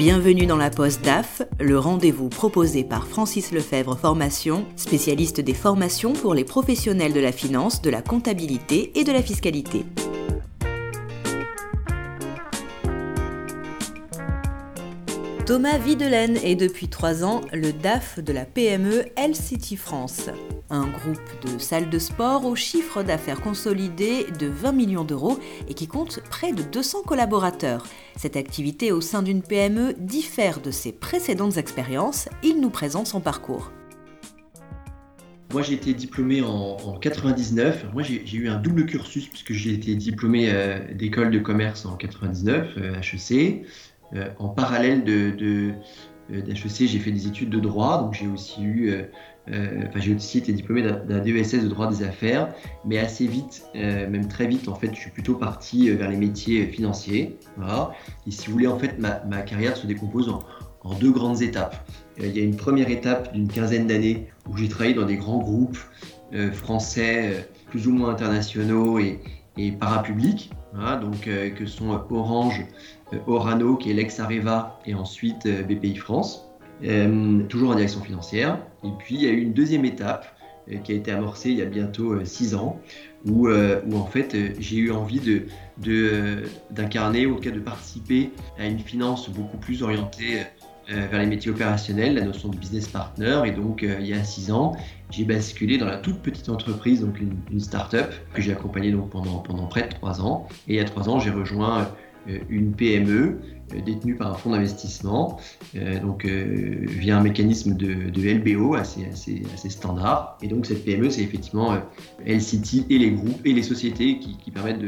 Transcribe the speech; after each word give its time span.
Bienvenue 0.00 0.46
dans 0.46 0.56
la 0.56 0.70
Poste 0.70 1.04
DAF, 1.04 1.42
le 1.60 1.78
rendez-vous 1.78 2.30
proposé 2.30 2.84
par 2.84 3.06
Francis 3.06 3.52
Lefebvre 3.52 3.98
Formation, 3.98 4.64
spécialiste 4.74 5.42
des 5.42 5.52
formations 5.52 6.14
pour 6.14 6.32
les 6.32 6.44
professionnels 6.44 7.12
de 7.12 7.20
la 7.20 7.32
finance, 7.32 7.82
de 7.82 7.90
la 7.90 8.00
comptabilité 8.00 8.98
et 8.98 9.04
de 9.04 9.12
la 9.12 9.22
fiscalité. 9.22 9.84
Thomas 15.50 15.78
Videlaine 15.78 16.36
est 16.44 16.54
depuis 16.54 16.86
trois 16.86 17.24
ans 17.24 17.40
le 17.52 17.72
DAF 17.72 18.20
de 18.20 18.32
la 18.32 18.44
PME 18.44 19.06
LCT 19.16 19.74
France, 19.74 20.30
un 20.70 20.86
groupe 20.86 21.18
de 21.44 21.58
salles 21.58 21.90
de 21.90 21.98
sport 21.98 22.46
au 22.46 22.54
chiffre 22.54 23.02
d'affaires 23.02 23.40
consolidé 23.40 24.26
de 24.38 24.46
20 24.46 24.70
millions 24.70 25.02
d'euros 25.02 25.40
et 25.68 25.74
qui 25.74 25.88
compte 25.88 26.20
près 26.30 26.52
de 26.52 26.62
200 26.62 27.02
collaborateurs. 27.02 27.84
Cette 28.14 28.36
activité 28.36 28.92
au 28.92 29.00
sein 29.00 29.22
d'une 29.22 29.42
PME 29.42 29.94
diffère 29.98 30.60
de 30.60 30.70
ses 30.70 30.92
précédentes 30.92 31.56
expériences. 31.56 32.28
Il 32.44 32.60
nous 32.60 32.70
présente 32.70 33.08
son 33.08 33.20
parcours. 33.20 33.72
Moi, 35.52 35.62
j'ai 35.62 35.74
été 35.74 35.94
diplômé 35.94 36.42
en, 36.42 36.96
99. 37.00 37.86
Moi, 37.92 38.04
j'ai 38.04 38.36
eu 38.36 38.48
un 38.48 38.56
double 38.56 38.86
cursus 38.86 39.26
puisque 39.26 39.52
j'ai 39.52 39.72
été 39.72 39.96
diplômé 39.96 40.48
euh, 40.52 40.78
d'école 40.94 41.32
de 41.32 41.40
commerce 41.40 41.86
en 41.86 41.96
99, 41.96 42.76
HEC. 43.02 43.64
Euh, 44.14 44.28
en 44.38 44.48
parallèle 44.48 45.04
de, 45.04 45.72
euh, 46.30 46.42
d'HEC, 46.42 46.88
j'ai 46.88 46.98
fait 46.98 47.12
des 47.12 47.26
études 47.26 47.50
de 47.50 47.60
droit, 47.60 48.02
donc 48.02 48.14
j'ai 48.14 48.26
aussi 48.26 48.62
eu, 48.62 48.90
euh, 48.90 49.84
enfin 49.88 50.00
j'ai 50.00 50.14
aussi 50.14 50.38
été 50.38 50.52
diplômé 50.52 50.82
d'un 50.82 51.18
DESS 51.18 51.62
de 51.62 51.68
droit 51.68 51.88
des 51.88 52.02
affaires, 52.02 52.52
mais 52.84 52.98
assez 52.98 53.26
vite, 53.26 53.64
même 53.74 54.28
très 54.28 54.46
vite 54.46 54.68
en 54.68 54.74
fait, 54.74 54.94
je 54.94 55.00
suis 55.00 55.10
plutôt 55.10 55.34
parti 55.34 55.90
vers 55.90 56.08
les 56.08 56.16
métiers 56.16 56.66
financiers. 56.66 57.36
Et 58.26 58.30
si 58.30 58.46
vous 58.46 58.52
voulez, 58.52 58.68
en 58.68 58.78
fait, 58.78 58.98
ma, 58.98 59.22
ma 59.24 59.42
carrière 59.42 59.76
se 59.76 59.86
décompose 59.86 60.28
en, 60.28 60.40
deux 60.94 61.10
grandes 61.10 61.42
étapes. 61.42 61.76
il 62.18 62.34
y 62.34 62.40
a 62.40 62.42
une 62.42 62.56
première 62.56 62.88
étape 62.88 63.34
d'une 63.34 63.48
quinzaine 63.48 63.86
d'années 63.86 64.28
où 64.48 64.56
j'ai 64.56 64.68
travaillé 64.68 64.94
dans 64.94 65.04
des 65.04 65.16
grands 65.16 65.38
groupes 65.38 65.78
français, 66.52 67.48
plus 67.68 67.86
ou 67.86 67.92
moins 67.92 68.10
internationaux 68.10 68.98
et, 68.98 69.20
et 69.58 69.72
parapublics, 69.72 70.50
donc 71.00 71.28
que 71.54 71.66
sont 71.66 72.00
Orange, 72.10 72.64
Orano, 73.26 73.76
qui 73.76 73.90
est 73.90 73.94
l'ex-Areva, 73.94 74.78
et 74.86 74.94
ensuite 74.94 75.46
euh, 75.46 75.62
BPI 75.62 75.96
France, 75.96 76.48
euh, 76.84 77.42
toujours 77.44 77.70
en 77.70 77.74
direction 77.74 78.00
financière. 78.00 78.58
Et 78.84 78.90
puis 78.98 79.16
il 79.16 79.22
y 79.22 79.26
a 79.26 79.30
eu 79.30 79.40
une 79.40 79.52
deuxième 79.52 79.84
étape 79.84 80.26
qui 80.84 80.92
a 80.92 80.94
été 80.94 81.10
amorcée 81.10 81.50
il 81.50 81.56
y 81.56 81.62
a 81.62 81.66
bientôt 81.66 82.24
six 82.24 82.54
ans, 82.54 82.78
où, 83.26 83.48
en 83.50 84.06
fait 84.06 84.36
j'ai 84.60 84.76
eu 84.76 84.92
envie 84.92 85.18
de, 85.18 86.44
d'incarner, 86.70 87.26
ou 87.26 87.32
en 87.32 87.36
tout 87.36 87.42
cas 87.42 87.50
de 87.50 87.58
participer 87.58 88.30
à 88.56 88.66
une 88.66 88.78
finance 88.78 89.28
beaucoup 89.30 89.56
plus 89.56 89.82
orientée 89.82 90.42
vers 90.86 91.18
les 91.18 91.26
métiers 91.26 91.50
opérationnels, 91.50 92.14
la 92.14 92.24
notion 92.24 92.50
de 92.50 92.56
business 92.56 92.86
partner. 92.86 93.42
Et 93.46 93.50
donc, 93.50 93.82
il 93.82 94.06
y 94.06 94.12
a 94.12 94.22
six 94.22 94.52
ans, 94.52 94.76
j'ai 95.10 95.24
basculé 95.24 95.76
dans 95.76 95.86
la 95.86 95.96
toute 95.96 96.20
petite 96.20 96.48
entreprise, 96.48 97.00
donc 97.00 97.18
une, 97.20 97.60
start-up 97.60 98.12
que 98.32 98.40
j'ai 98.40 98.52
accompagnée 98.52 98.92
donc 98.92 99.10
pendant, 99.10 99.38
pendant 99.38 99.66
près 99.66 99.82
de 99.82 99.88
trois 99.88 100.20
ans. 100.20 100.46
Et 100.68 100.74
il 100.74 100.76
y 100.76 100.80
a 100.80 100.84
trois 100.84 101.08
ans, 101.08 101.18
j'ai 101.18 101.30
rejoint 101.30 101.80
euh, 101.80 101.84
une 102.48 102.72
PME 102.72 103.40
euh, 103.74 103.80
détenue 103.80 104.14
par 104.16 104.32
un 104.32 104.34
fonds 104.34 104.50
d'investissement, 104.50 105.40
euh, 105.76 106.00
donc 106.00 106.24
via 106.24 107.18
un 107.18 107.22
mécanisme 107.22 107.74
de, 107.74 108.32
LBO 108.32 108.74
assez, 108.74 109.06
assez, 109.06 109.42
assez, 109.54 109.70
standard. 109.70 110.38
Et 110.42 110.48
donc 110.48 110.66
cette 110.66 110.84
PME, 110.84 111.10
c'est 111.10 111.22
effectivement 111.22 111.76
LCT 112.26 112.86
et 112.90 112.98
les 112.98 113.10
groupes 113.12 113.44
et 113.44 113.52
les 113.52 113.62
sociétés 113.62 114.18
qui, 114.18 114.50
permettent 114.50 114.82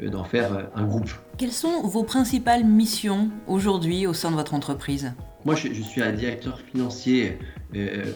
d'en 0.00 0.24
faire 0.24 0.68
un 0.74 0.84
groupe. 0.84 1.08
Quelles 1.38 1.52
sont 1.52 1.82
vos 1.82 2.02
principales 2.02 2.64
missions 2.64 3.30
aujourd'hui 3.46 4.06
au 4.06 4.12
sein 4.12 4.30
de 4.30 4.36
votre 4.36 4.52
entreprise? 4.54 5.12
Moi, 5.44 5.54
je, 5.54 5.68
suis 5.80 6.02
un 6.02 6.12
directeur 6.12 6.60
financier 6.60 7.38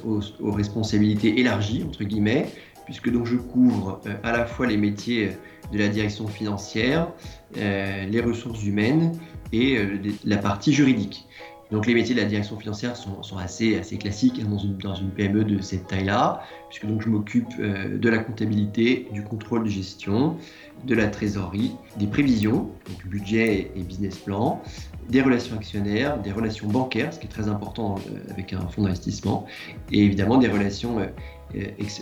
aux, 0.04 0.20
aux, 0.40 0.50
responsabilités 0.50 1.38
élargies, 1.38 1.84
entre 1.86 2.02
guillemets, 2.02 2.50
puisque 2.86 3.10
donc 3.10 3.26
je 3.26 3.36
couvre 3.36 4.00
à 4.24 4.32
la 4.32 4.46
fois 4.46 4.66
les 4.66 4.76
métiers 4.76 5.30
de 5.72 5.78
la 5.78 5.88
direction 5.88 6.26
financière, 6.26 7.08
euh, 7.56 8.04
les 8.06 8.20
ressources 8.20 8.64
humaines 8.64 9.18
et 9.52 9.76
euh, 9.76 9.98
la 10.24 10.36
partie 10.36 10.72
juridique. 10.72 11.26
Donc 11.70 11.86
les 11.86 11.94
métiers 11.94 12.16
de 12.16 12.20
la 12.20 12.26
direction 12.26 12.58
financière 12.58 12.96
sont, 12.96 13.36
assez, 13.38 13.80
classiques 13.96 14.40
hein, 14.40 14.48
dans, 14.82 14.94
une, 14.94 15.10
PME 15.10 15.44
de 15.44 15.62
cette 15.62 15.86
taille-là, 15.86 16.42
puisque 16.68 16.86
donc 16.86 17.02
je 17.02 17.08
m'occupe 17.08 17.46
euh, 17.60 17.96
de 17.96 18.08
la 18.08 18.18
comptabilité, 18.18 19.06
du 19.12 19.22
contrôle 19.22 19.64
de 19.64 19.68
gestion, 19.68 20.36
de 20.84 20.94
la 20.96 21.06
trésorerie, 21.06 21.72
des 21.96 22.08
prévisions, 22.08 22.70
donc 22.88 23.06
budget 23.06 23.70
et 23.76 23.82
business 23.82 24.16
plan, 24.16 24.60
des 25.10 25.22
relations 25.22 25.54
actionnaires, 25.54 26.18
des 26.18 26.32
relations 26.32 26.66
bancaires, 26.66 27.12
ce 27.12 27.20
qui 27.20 27.26
est 27.26 27.30
très 27.30 27.48
important 27.48 27.96
avec 28.30 28.52
un 28.52 28.66
fonds 28.66 28.82
d'investissement, 28.82 29.46
et 29.92 30.02
évidemment 30.02 30.38
des 30.38 30.48
relations 30.48 30.98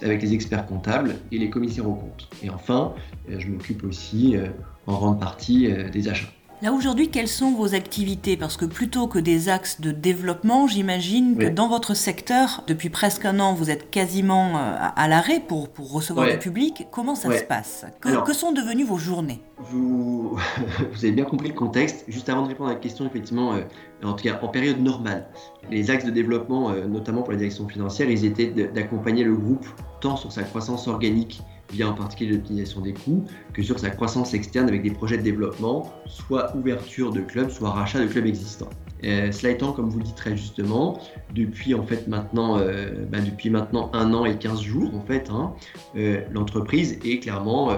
avec 0.02 0.22
les 0.22 0.34
experts 0.34 0.66
comptables 0.66 1.16
et 1.32 1.38
les 1.38 1.50
commissaires 1.50 1.88
aux 1.88 1.94
comptes. 1.94 2.28
Et 2.42 2.50
enfin, 2.50 2.94
je 3.28 3.46
m'occupe 3.46 3.84
aussi 3.84 4.36
en 4.86 4.94
grande 4.94 5.20
partie 5.20 5.68
des 5.92 6.08
achats. 6.08 6.28
Là 6.60 6.72
aujourd'hui, 6.72 7.08
quelles 7.08 7.28
sont 7.28 7.52
vos 7.52 7.76
activités? 7.76 8.36
Parce 8.36 8.56
que 8.56 8.64
plutôt 8.64 9.06
que 9.06 9.20
des 9.20 9.48
axes 9.48 9.80
de 9.80 9.92
développement, 9.92 10.66
j'imagine 10.66 11.36
que 11.36 11.46
dans 11.46 11.68
votre 11.68 11.94
secteur, 11.94 12.64
depuis 12.66 12.88
presque 12.88 13.24
un 13.24 13.38
an, 13.38 13.54
vous 13.54 13.70
êtes 13.70 13.90
quasiment 13.90 14.56
euh, 14.56 14.74
à 14.96 15.06
l'arrêt 15.06 15.38
pour, 15.38 15.68
pour 15.68 15.92
recevoir 15.92 16.28
du 16.28 16.38
public. 16.38 16.88
Comment 16.90 17.14
ça 17.14 17.36
se 17.38 17.44
passe? 17.44 17.86
Que, 18.00 18.32
sont 18.32 18.50
devenues 18.50 18.82
vos 18.82 18.98
journées? 18.98 19.40
Vous, 19.58 20.36
vous, 20.92 21.04
avez 21.04 21.12
bien 21.12 21.24
compris 21.24 21.48
le 21.48 21.54
contexte. 21.54 22.04
Juste 22.08 22.28
avant 22.28 22.42
de 22.42 22.48
répondre 22.48 22.70
à 22.70 22.74
la 22.74 22.80
question, 22.80 23.06
effectivement, 23.06 23.54
euh, 23.54 23.60
en 24.02 24.14
tout 24.14 24.24
cas 24.24 24.40
en 24.42 24.48
période 24.48 24.80
normale, 24.80 25.28
les 25.70 25.92
axes 25.92 26.04
de 26.04 26.10
développement, 26.10 26.70
euh, 26.70 26.86
notamment 26.86 27.22
pour 27.22 27.30
la 27.30 27.38
direction 27.38 27.68
financière, 27.68 28.10
ils 28.10 28.24
étaient 28.24 28.48
d'accompagner 28.48 29.22
le 29.22 29.36
groupe 29.36 29.66
tant 30.00 30.16
sur 30.16 30.32
sa 30.32 30.42
croissance 30.42 30.88
organique 30.88 31.40
via 31.72 31.88
en 31.88 31.94
particulier 31.94 32.32
l'optimisation 32.32 32.80
des 32.80 32.94
coûts, 32.94 33.24
que 33.52 33.62
sur 33.62 33.78
sa 33.78 33.90
croissance 33.90 34.34
externe 34.34 34.68
avec 34.68 34.82
des 34.82 34.90
projets 34.90 35.18
de 35.18 35.22
développement, 35.22 35.92
soit 36.06 36.54
ouverture 36.56 37.12
de 37.12 37.20
clubs, 37.20 37.50
soit 37.50 37.70
rachat 37.70 38.00
de 38.00 38.06
clubs 38.06 38.26
existants. 38.26 38.70
Euh, 39.04 39.30
cela 39.30 39.52
étant, 39.52 39.72
comme 39.72 39.88
vous 39.88 39.98
le 39.98 40.04
dites 40.04 40.16
très 40.16 40.36
justement, 40.36 41.00
depuis 41.34 41.74
en 41.74 41.84
fait 41.84 42.08
maintenant, 42.08 42.58
euh, 42.58 43.04
bah, 43.10 43.20
depuis 43.20 43.50
maintenant 43.50 43.90
un 43.92 44.12
an 44.12 44.24
et 44.24 44.36
15 44.36 44.60
jours 44.60 44.94
en 44.94 45.02
fait, 45.02 45.30
hein, 45.30 45.54
euh, 45.96 46.22
l'entreprise 46.32 46.98
est 47.04 47.20
clairement 47.20 47.70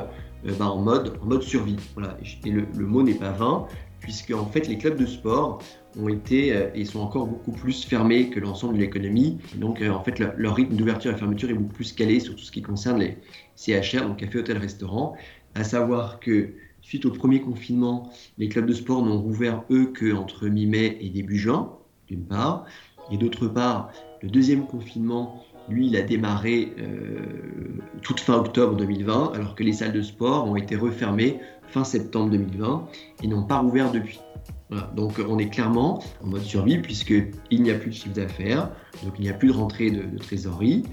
bah, 0.58 0.66
en 0.66 0.78
mode 0.78 1.18
en 1.22 1.26
mode 1.26 1.42
survie. 1.42 1.76
Voilà. 1.94 2.16
Et 2.44 2.50
le, 2.50 2.64
le 2.74 2.86
mot 2.86 3.02
n'est 3.02 3.14
pas 3.14 3.32
vain, 3.32 3.66
puisque 4.00 4.32
en 4.32 4.46
fait 4.46 4.66
les 4.66 4.78
clubs 4.78 4.96
de 4.96 5.06
sport 5.06 5.60
ont 5.98 6.08
été 6.08 6.54
euh, 6.54 6.68
et 6.74 6.84
sont 6.84 7.00
encore 7.00 7.26
beaucoup 7.26 7.52
plus 7.52 7.84
fermés 7.84 8.30
que 8.30 8.40
l'ensemble 8.40 8.74
de 8.74 8.80
l'économie. 8.80 9.38
Donc 9.56 9.80
euh, 9.80 9.90
en 9.90 10.02
fait 10.02 10.18
leur, 10.18 10.54
rythme 10.54 10.76
d'ouverture 10.76 11.12
et 11.12 11.16
fermeture 11.16 11.50
est 11.50 11.54
beaucoup 11.54 11.74
plus 11.74 11.92
calé 11.92 12.20
sur 12.20 12.34
tout 12.34 12.42
ce 12.42 12.52
qui 12.52 12.62
concerne 12.62 13.00
les 13.00 13.18
CHR, 13.56 14.06
donc 14.06 14.18
café, 14.18 14.38
hôtel, 14.38 14.58
restaurant. 14.58 15.16
À 15.54 15.64
savoir 15.64 16.20
que 16.20 16.50
suite 16.80 17.04
au 17.04 17.10
premier 17.10 17.40
confinement, 17.40 18.10
les 18.38 18.48
clubs 18.48 18.66
de 18.66 18.72
sport 18.72 19.04
n'ont 19.04 19.20
rouvert 19.20 19.64
eux 19.70 19.92
qu'entre 19.98 20.46
mi-mai 20.46 20.98
et 21.00 21.10
début 21.10 21.38
juin, 21.38 21.76
d'une 22.08 22.24
part, 22.24 22.64
et 23.10 23.16
d'autre 23.16 23.48
part, 23.48 23.90
le 24.22 24.28
deuxième 24.28 24.66
confinement 24.66 25.44
lui, 25.70 25.86
il 25.86 25.96
a 25.96 26.02
démarré 26.02 26.72
euh, 26.78 27.20
toute 28.02 28.20
fin 28.20 28.34
octobre 28.34 28.76
2020, 28.76 29.32
alors 29.34 29.54
que 29.54 29.62
les 29.62 29.72
salles 29.72 29.92
de 29.92 30.02
sport 30.02 30.48
ont 30.48 30.56
été 30.56 30.74
refermées 30.74 31.38
fin 31.68 31.84
septembre 31.84 32.30
2020 32.30 32.88
et 33.22 33.28
n'ont 33.28 33.44
pas 33.44 33.58
rouvert 33.58 33.92
depuis. 33.92 34.20
Donc 34.94 35.20
on 35.28 35.38
est 35.38 35.48
clairement 35.48 36.02
en 36.22 36.28
mode 36.28 36.42
survie 36.42 36.78
puisqu'il 36.78 37.62
n'y 37.62 37.70
a 37.70 37.74
plus 37.74 37.90
de 37.90 37.94
chiffre 37.94 38.14
d'affaires, 38.14 38.70
donc 39.04 39.14
il 39.18 39.22
n'y 39.22 39.28
a 39.28 39.32
plus 39.32 39.48
de 39.48 39.52
rentrée 39.52 39.90
de, 39.90 40.18
trésorerie. 40.18 40.84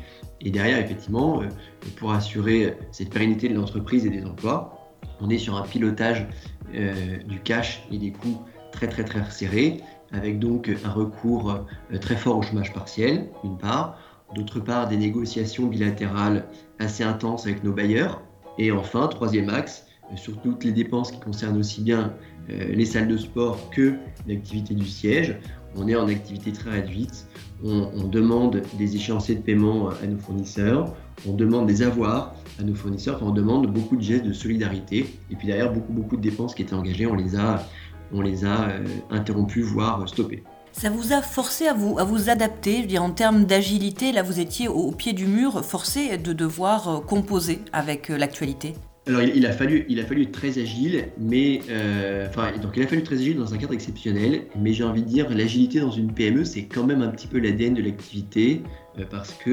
Et 0.42 0.52
derrière, 0.52 0.78
effectivement, 0.78 1.42
euh, 1.42 1.48
pour 1.96 2.12
assurer 2.12 2.76
cette 2.92 3.10
pérennité 3.10 3.50
de 3.50 3.56
l'entreprise 3.56 4.06
et 4.06 4.10
des 4.10 4.24
emplois, 4.24 4.94
on 5.20 5.30
est 5.30 5.40
sur 5.40 5.56
un 5.58 5.64
pilotage 5.64 6.28
euh, 6.76 7.18
du 7.28 7.40
cash 7.40 7.84
et 7.92 7.98
des 7.98 8.12
coûts 8.12 8.42
très 8.72 8.88
très 8.88 9.04
très 9.04 9.24
serré, 9.32 9.82
avec 10.12 10.38
donc 10.40 10.70
un 10.84 10.92
recours 10.92 11.52
euh, 11.92 11.98
très 11.98 12.16
fort 12.16 12.38
au 12.38 12.42
chômage 12.42 12.74
partiel, 12.74 13.30
d'une 13.44 13.58
part, 13.58 13.98
d'autre 14.36 14.60
part 14.60 14.88
des 14.88 14.98
négociations 14.98 15.66
bilatérales 15.66 16.46
assez 16.80 17.04
intenses 17.04 17.46
avec 17.46 17.64
nos 17.64 17.74
bailleurs, 17.74 18.22
et 18.60 18.72
enfin, 18.72 19.08
troisième 19.08 19.50
axe, 19.50 19.87
sur 20.16 20.40
toutes 20.42 20.64
les 20.64 20.72
dépenses 20.72 21.12
qui 21.12 21.20
concernent 21.20 21.58
aussi 21.58 21.82
bien 21.82 22.14
euh, 22.50 22.74
les 22.74 22.86
salles 22.86 23.08
de 23.08 23.18
sport 23.18 23.70
que 23.72 23.96
l'activité 24.28 24.74
du 24.74 24.88
siège. 24.88 25.38
On 25.76 25.88
est 25.88 25.96
en 25.96 26.08
activité 26.08 26.52
très 26.52 26.72
réduite. 26.82 27.28
On, 27.64 28.08
demande 28.08 28.62
des 28.78 28.96
échéanciers 28.96 29.36
de 29.36 29.42
paiement 29.42 29.90
à 29.90 30.08
nos 30.08 30.18
fournisseurs. 30.18 30.96
On 31.28 31.34
demande 31.34 31.68
des 31.68 31.82
avoirs 31.82 32.36
à 32.60 32.64
nos 32.64 32.74
fournisseurs. 32.74 33.22
on 33.22 33.32
demande 33.32 33.68
beaucoup 33.68 33.98
de 33.98 34.02
gestes 34.02 34.26
de 34.26 34.34
solidarité. 34.34 35.08
Et 35.30 35.36
puis 35.36 35.48
derrière, 35.48 35.74
beaucoup, 35.74 36.16
de 36.16 36.22
dépenses 36.22 36.56
qui 36.56 36.62
étaient 36.62 36.74
engagées, 36.74 37.06
on 37.06 37.16
les 37.16 37.36
a, 37.36 37.66
euh, 38.14 38.86
interrompues, 39.10 39.62
voire 39.62 40.08
stoppées. 40.08 40.44
Ça 40.72 40.90
vous 40.90 41.12
a 41.12 41.22
forcé 41.22 41.68
à 41.68 41.74
vous, 41.74 42.30
adapter, 42.30 42.78
je 42.78 42.82
veux 42.82 42.88
dire, 42.88 43.04
en 43.04 43.12
termes 43.12 43.46
d'agilité, 43.46 44.12
là 44.12 44.22
vous 44.22 44.40
étiez 44.40 44.68
au, 44.68 44.92
pied 44.92 45.14
du 45.14 45.26
mur, 45.26 45.66
forcé 45.66 46.18
de 46.18 46.34
devoir 46.34 46.88
euh, 46.88 47.00
composer 47.00 47.60
avec 47.74 48.10
l'actualité? 48.10 48.76
Alors 49.08 49.22
il, 49.22 49.46
a 49.46 49.54
fallu, 49.54 49.86
être 49.90 50.32
très 50.32 50.60
agile, 50.60 51.10
mais 51.18 51.62
euh, 51.70 52.28
enfin 52.28 52.52
il 52.56 52.84
a 52.84 52.88
fallu 52.88 53.02
être 53.02 53.06
très 53.06 53.16
agile 53.16 53.38
dans 53.38 53.54
un 53.54 53.58
cadre 53.58 53.74
exceptionnel. 53.74 54.44
Mais 54.60 54.74
j'ai 54.74 54.84
envie 54.84 55.02
de 55.02 55.08
dire 55.08 55.30
l'agilité 55.30 55.80
dans 55.80 55.92
une 55.92 56.14
PME, 56.14 56.44
c'est 56.44 56.64
quand 56.64 56.84
même 56.84 57.02
un 57.02 57.10
petit 57.10 57.28
peu 57.28 57.40
l'ADN 57.40 57.74
de 57.74 57.82
l'activité 57.82 58.62
euh, 59.00 59.06
parce 59.10 59.34
que 59.34 59.50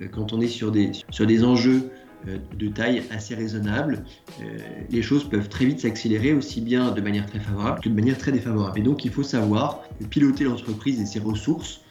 euh, 0.00 0.06
quand 0.10 0.32
on 0.32 0.40
est 0.40 0.48
sur 0.48 0.72
des 0.72 1.44
enjeux 1.44 1.90
de 2.58 2.68
taille 2.68 3.02
assez 3.10 3.36
raisonnable, 3.36 4.02
les 4.90 5.02
choses 5.02 5.28
peuvent 5.28 5.48
très 5.48 5.64
vite 5.64 5.80
s'accélérer 5.80 6.32
aussi 6.32 6.60
bien 6.60 6.90
de 6.90 7.00
manière 7.00 7.26
très 7.26 7.38
favorable 7.38 7.80
que 7.80 7.88
de 7.88 7.94
manière 7.94 8.18
très 8.18 8.32
défavorable. 8.32 8.80
Et 8.80 8.82
donc 8.82 9.04
il 9.04 9.12
faut 9.12 9.22
savoir 9.22 9.82
piloter 10.10 10.42
l'entreprise 10.42 11.00
et 11.00 11.06
ses 11.06 11.20
ressources 11.20 11.82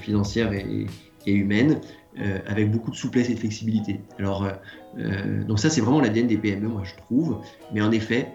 financières 0.00 0.52
et 0.52 0.86
humaines 1.26 1.80
euh, 2.20 2.38
avec 2.46 2.70
beaucoup 2.70 2.92
de 2.92 2.96
souplesse 2.96 3.28
et 3.28 3.34
de 3.34 3.40
flexibilité. 3.40 4.00
Alors, 4.20 4.44
euh, 4.44 4.52
euh, 4.98 5.42
donc 5.42 5.58
ça, 5.58 5.68
c'est 5.68 5.80
vraiment 5.80 6.00
l'ADN 6.00 6.28
des 6.28 6.36
PME, 6.36 6.68
moi, 6.68 6.82
je 6.84 6.94
trouve. 6.94 7.40
Mais 7.72 7.82
en 7.82 7.90
effet, 7.90 8.28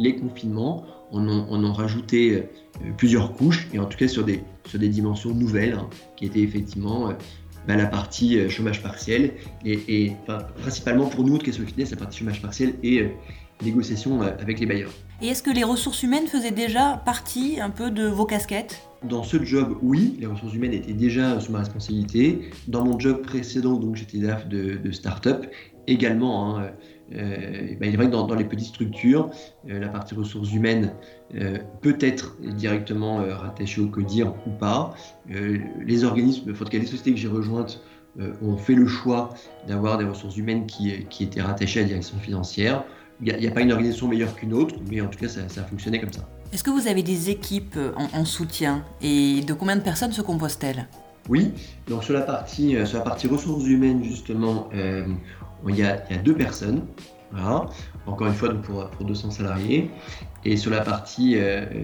les 0.00 0.16
confinements 0.16 0.84
en 1.12 1.28
ont, 1.28 1.72
rajouté 1.72 2.42
plusieurs 2.96 3.32
couches, 3.34 3.68
et 3.72 3.78
en 3.78 3.84
tout 3.84 3.96
cas 3.96 4.08
sur 4.08 4.24
des, 4.24 4.42
sur 4.66 4.80
des 4.80 4.88
dimensions 4.88 5.32
nouvelles, 5.32 5.74
hein, 5.74 5.88
qui 6.16 6.24
étaient 6.24 6.40
effectivement 6.40 7.12
la 7.68 7.86
partie 7.86 8.50
chômage 8.50 8.82
partiel, 8.82 9.34
et, 9.64 10.10
principalement 10.60 11.06
pour 11.06 11.22
nous, 11.24 11.38
de 11.38 11.44
Question 11.44 11.64
Fitness, 11.64 11.92
la 11.92 11.98
partie 11.98 12.18
chômage 12.18 12.42
partiel 12.42 12.74
et 12.82 13.12
négociation 13.62 14.22
avec 14.22 14.58
les 14.58 14.66
bailleurs. 14.66 14.90
Et 15.22 15.28
est-ce 15.28 15.44
que 15.44 15.52
les 15.52 15.62
ressources 15.62 16.02
humaines 16.02 16.26
faisaient 16.26 16.50
déjà 16.50 17.00
partie 17.04 17.60
un 17.60 17.70
peu 17.70 17.92
de 17.92 18.08
vos 18.08 18.24
casquettes? 18.24 18.82
Dans 19.08 19.22
ce 19.22 19.42
job, 19.42 19.76
oui, 19.82 20.16
les 20.20 20.26
ressources 20.26 20.54
humaines 20.54 20.72
étaient 20.72 20.92
déjà 20.92 21.40
sous 21.40 21.52
ma 21.52 21.58
responsabilité. 21.58 22.50
Dans 22.68 22.84
mon 22.84 22.98
job 22.98 23.22
précédent, 23.22 23.74
donc 23.74 23.96
j'étais 23.96 24.18
DAF 24.18 24.48
de, 24.48 24.90
start-up, 24.92 25.46
également. 25.86 26.58
Hein, 26.58 26.70
euh, 27.14 27.74
bah, 27.78 27.86
il 27.86 27.94
est 27.94 27.96
vrai 27.96 28.06
que 28.06 28.12
dans, 28.12 28.34
les 28.34 28.44
petites 28.44 28.68
structures, 28.68 29.30
euh, 29.68 29.78
la 29.78 29.88
partie 29.88 30.14
ressources 30.14 30.52
humaines 30.52 30.94
euh, 31.34 31.58
peut 31.82 31.96
être 32.00 32.36
directement 32.40 33.18
rattachée 33.18 33.80
au 33.80 33.88
CODIR 33.88 34.32
ou 34.46 34.50
pas. 34.50 34.94
les 35.28 36.04
organismes, 36.04 36.52
enfin, 36.52 36.64
les 36.72 36.86
sociétés 36.86 37.12
que 37.12 37.18
j'ai 37.18 37.28
rejointes 37.28 37.82
ont 38.42 38.56
fait 38.56 38.74
le 38.74 38.86
choix 38.86 39.30
d'avoir 39.66 39.98
des 39.98 40.04
ressources 40.04 40.36
humaines 40.36 40.66
qui, 40.66 40.92
étaient 41.20 41.42
rattachées 41.42 41.80
à 41.80 41.82
la 41.82 41.88
direction 41.88 42.16
financière. 42.18 42.84
Il 43.22 43.36
n'y 43.36 43.46
a, 43.46 43.50
pas 43.50 43.60
une 43.60 43.72
organisation 43.72 44.08
meilleure 44.08 44.34
qu'une 44.34 44.52
autre, 44.52 44.74
mais 44.90 45.00
en 45.00 45.06
tout 45.06 45.18
cas, 45.18 45.28
ça, 45.28 45.48
ça 45.48 45.60
a 45.60 45.64
fonctionné 45.64 46.00
comme 46.00 46.12
ça. 46.12 46.28
Est-ce 46.52 46.62
que 46.62 46.70
vous 46.70 46.86
avez 46.86 47.02
des 47.02 47.30
équipes 47.30 47.74
euh, 47.76 47.92
en, 47.96 48.24
soutien 48.24 48.84
et 49.02 49.40
de 49.40 49.52
combien 49.54 49.74
de 49.74 49.80
personnes 49.80 50.12
se 50.12 50.22
composent-elles? 50.22 50.86
Oui, 51.28 51.52
donc 51.88 52.04
sur 52.04 52.14
la, 52.14 52.20
partie, 52.20 52.76
euh, 52.76 52.86
sur 52.86 52.98
la 52.98 53.04
partie 53.04 53.26
ressources 53.26 53.66
humaines, 53.66 54.04
justement, 54.04 54.68
euh, 54.74 55.04
il, 55.68 55.76
y 55.76 55.82
a, 55.82 55.96
deux 56.22 56.36
personnes. 56.36 56.86
Voilà. 57.32 57.66
Encore 58.06 58.28
une 58.28 58.34
fois, 58.34 58.50
donc 58.50 58.62
pour, 58.62 58.88
pour 58.88 59.04
200 59.04 59.32
salariés. 59.32 59.90
Et 60.44 60.56
sur 60.56 60.70
la 60.70 60.82
partie 60.82 61.36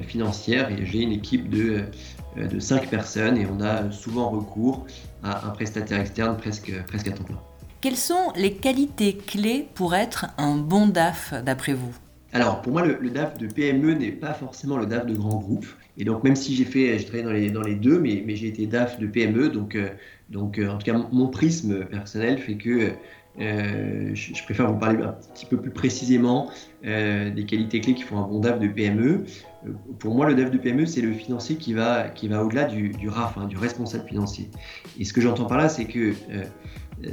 financière, 0.07 0.69
j'ai 0.85 1.01
une 1.01 1.13
équipe 1.13 1.49
de, 1.49 1.85
de 2.37 2.61
5 2.61 2.89
personnes 2.89 3.39
et 3.39 3.47
on 3.47 3.61
a 3.61 3.91
souvent 3.91 4.29
recours 4.29 4.87
à 5.23 5.49
un 5.49 5.51
prestataire 5.51 5.99
externe 5.99 6.37
presque, 6.37 6.73
presque 6.87 7.09
à 7.09 7.13
temps 7.13 7.25
plein. 7.25 7.41
Quelles 7.81 7.97
sont 7.97 8.31
les 8.37 8.53
qualités 8.53 9.17
clés 9.17 9.67
pour 9.75 9.95
être 9.95 10.27
un 10.37 10.59
bon 10.59 10.87
DAF 10.87 11.33
d'après 11.43 11.73
vous? 11.73 11.95
Alors, 12.35 12.61
pour 12.61 12.75
moi, 12.75 12.85
le, 12.85 13.09
DAF 13.09 13.39
de 13.39 13.47
PME 13.47 13.95
n'est 13.95 14.13
pas 14.13 14.35
forcément 14.35 14.77
le 14.77 14.85
DAF 14.85 15.07
de 15.07 15.15
grand 15.15 15.39
groupe. 15.39 15.67
Et 15.97 16.05
donc, 16.05 16.23
même 16.23 16.37
si 16.37 16.55
j'ai 16.55 16.67
fait, 16.67 16.99
j'ai 16.99 17.07
travaillé 17.07 17.25
dans 17.25 17.33
les, 17.33 17.51
dans 17.51 17.63
les 17.63 17.75
deux, 17.77 17.99
mais, 17.99 18.23
j'ai 18.37 18.49
été 18.49 18.67
DAF 18.67 18.99
de 18.99 19.07
PME, 19.07 19.49
donc, 19.49 19.77
euh, 19.77 19.89
donc 20.29 20.59
euh, 20.59 20.69
en 20.69 20.77
tout 20.77 20.85
cas, 20.85 20.93
mon 21.11 21.29
prisme 21.29 21.87
personnel 21.87 22.37
fait 22.37 22.57
que 22.57 22.91
euh, 23.41 24.11
je, 24.15 24.45
préfère 24.45 24.71
vous 24.71 24.79
parler 24.79 25.03
un 25.03 25.17
petit 25.33 25.47
peu 25.47 25.57
plus 25.57 25.71
précisément 25.71 26.51
des 26.83 27.47
qualités 27.49 27.81
clés 27.81 27.95
qui 27.95 28.03
font 28.03 28.19
un 28.19 28.29
bon 28.29 28.41
DAF 28.41 28.61
de 28.61 28.69
PME. 28.69 29.25
pour 29.99 30.15
moi, 30.15 30.29
le 30.29 30.35
DAF 30.35 30.51
de 30.51 30.59
PME, 30.59 30.85
c'est 30.85 31.01
le 31.01 31.15
financier 31.15 31.57
qui 31.57 31.73
va, 31.73 32.11
qui 32.11 32.29
va 32.29 32.45
au-delà 32.45 32.65
du, 32.65 32.91
du, 32.91 33.09
RAF, 33.09 33.39
hein, 33.39 33.47
du 33.47 33.57
responsable 33.57 34.07
financier. 34.07 34.51
Et 34.99 35.07
ce 35.07 35.15
que 35.15 35.23
j'entends 35.23 35.47
par 35.47 35.57
là, 35.57 35.71
c'est 35.71 35.87
que 35.87 36.13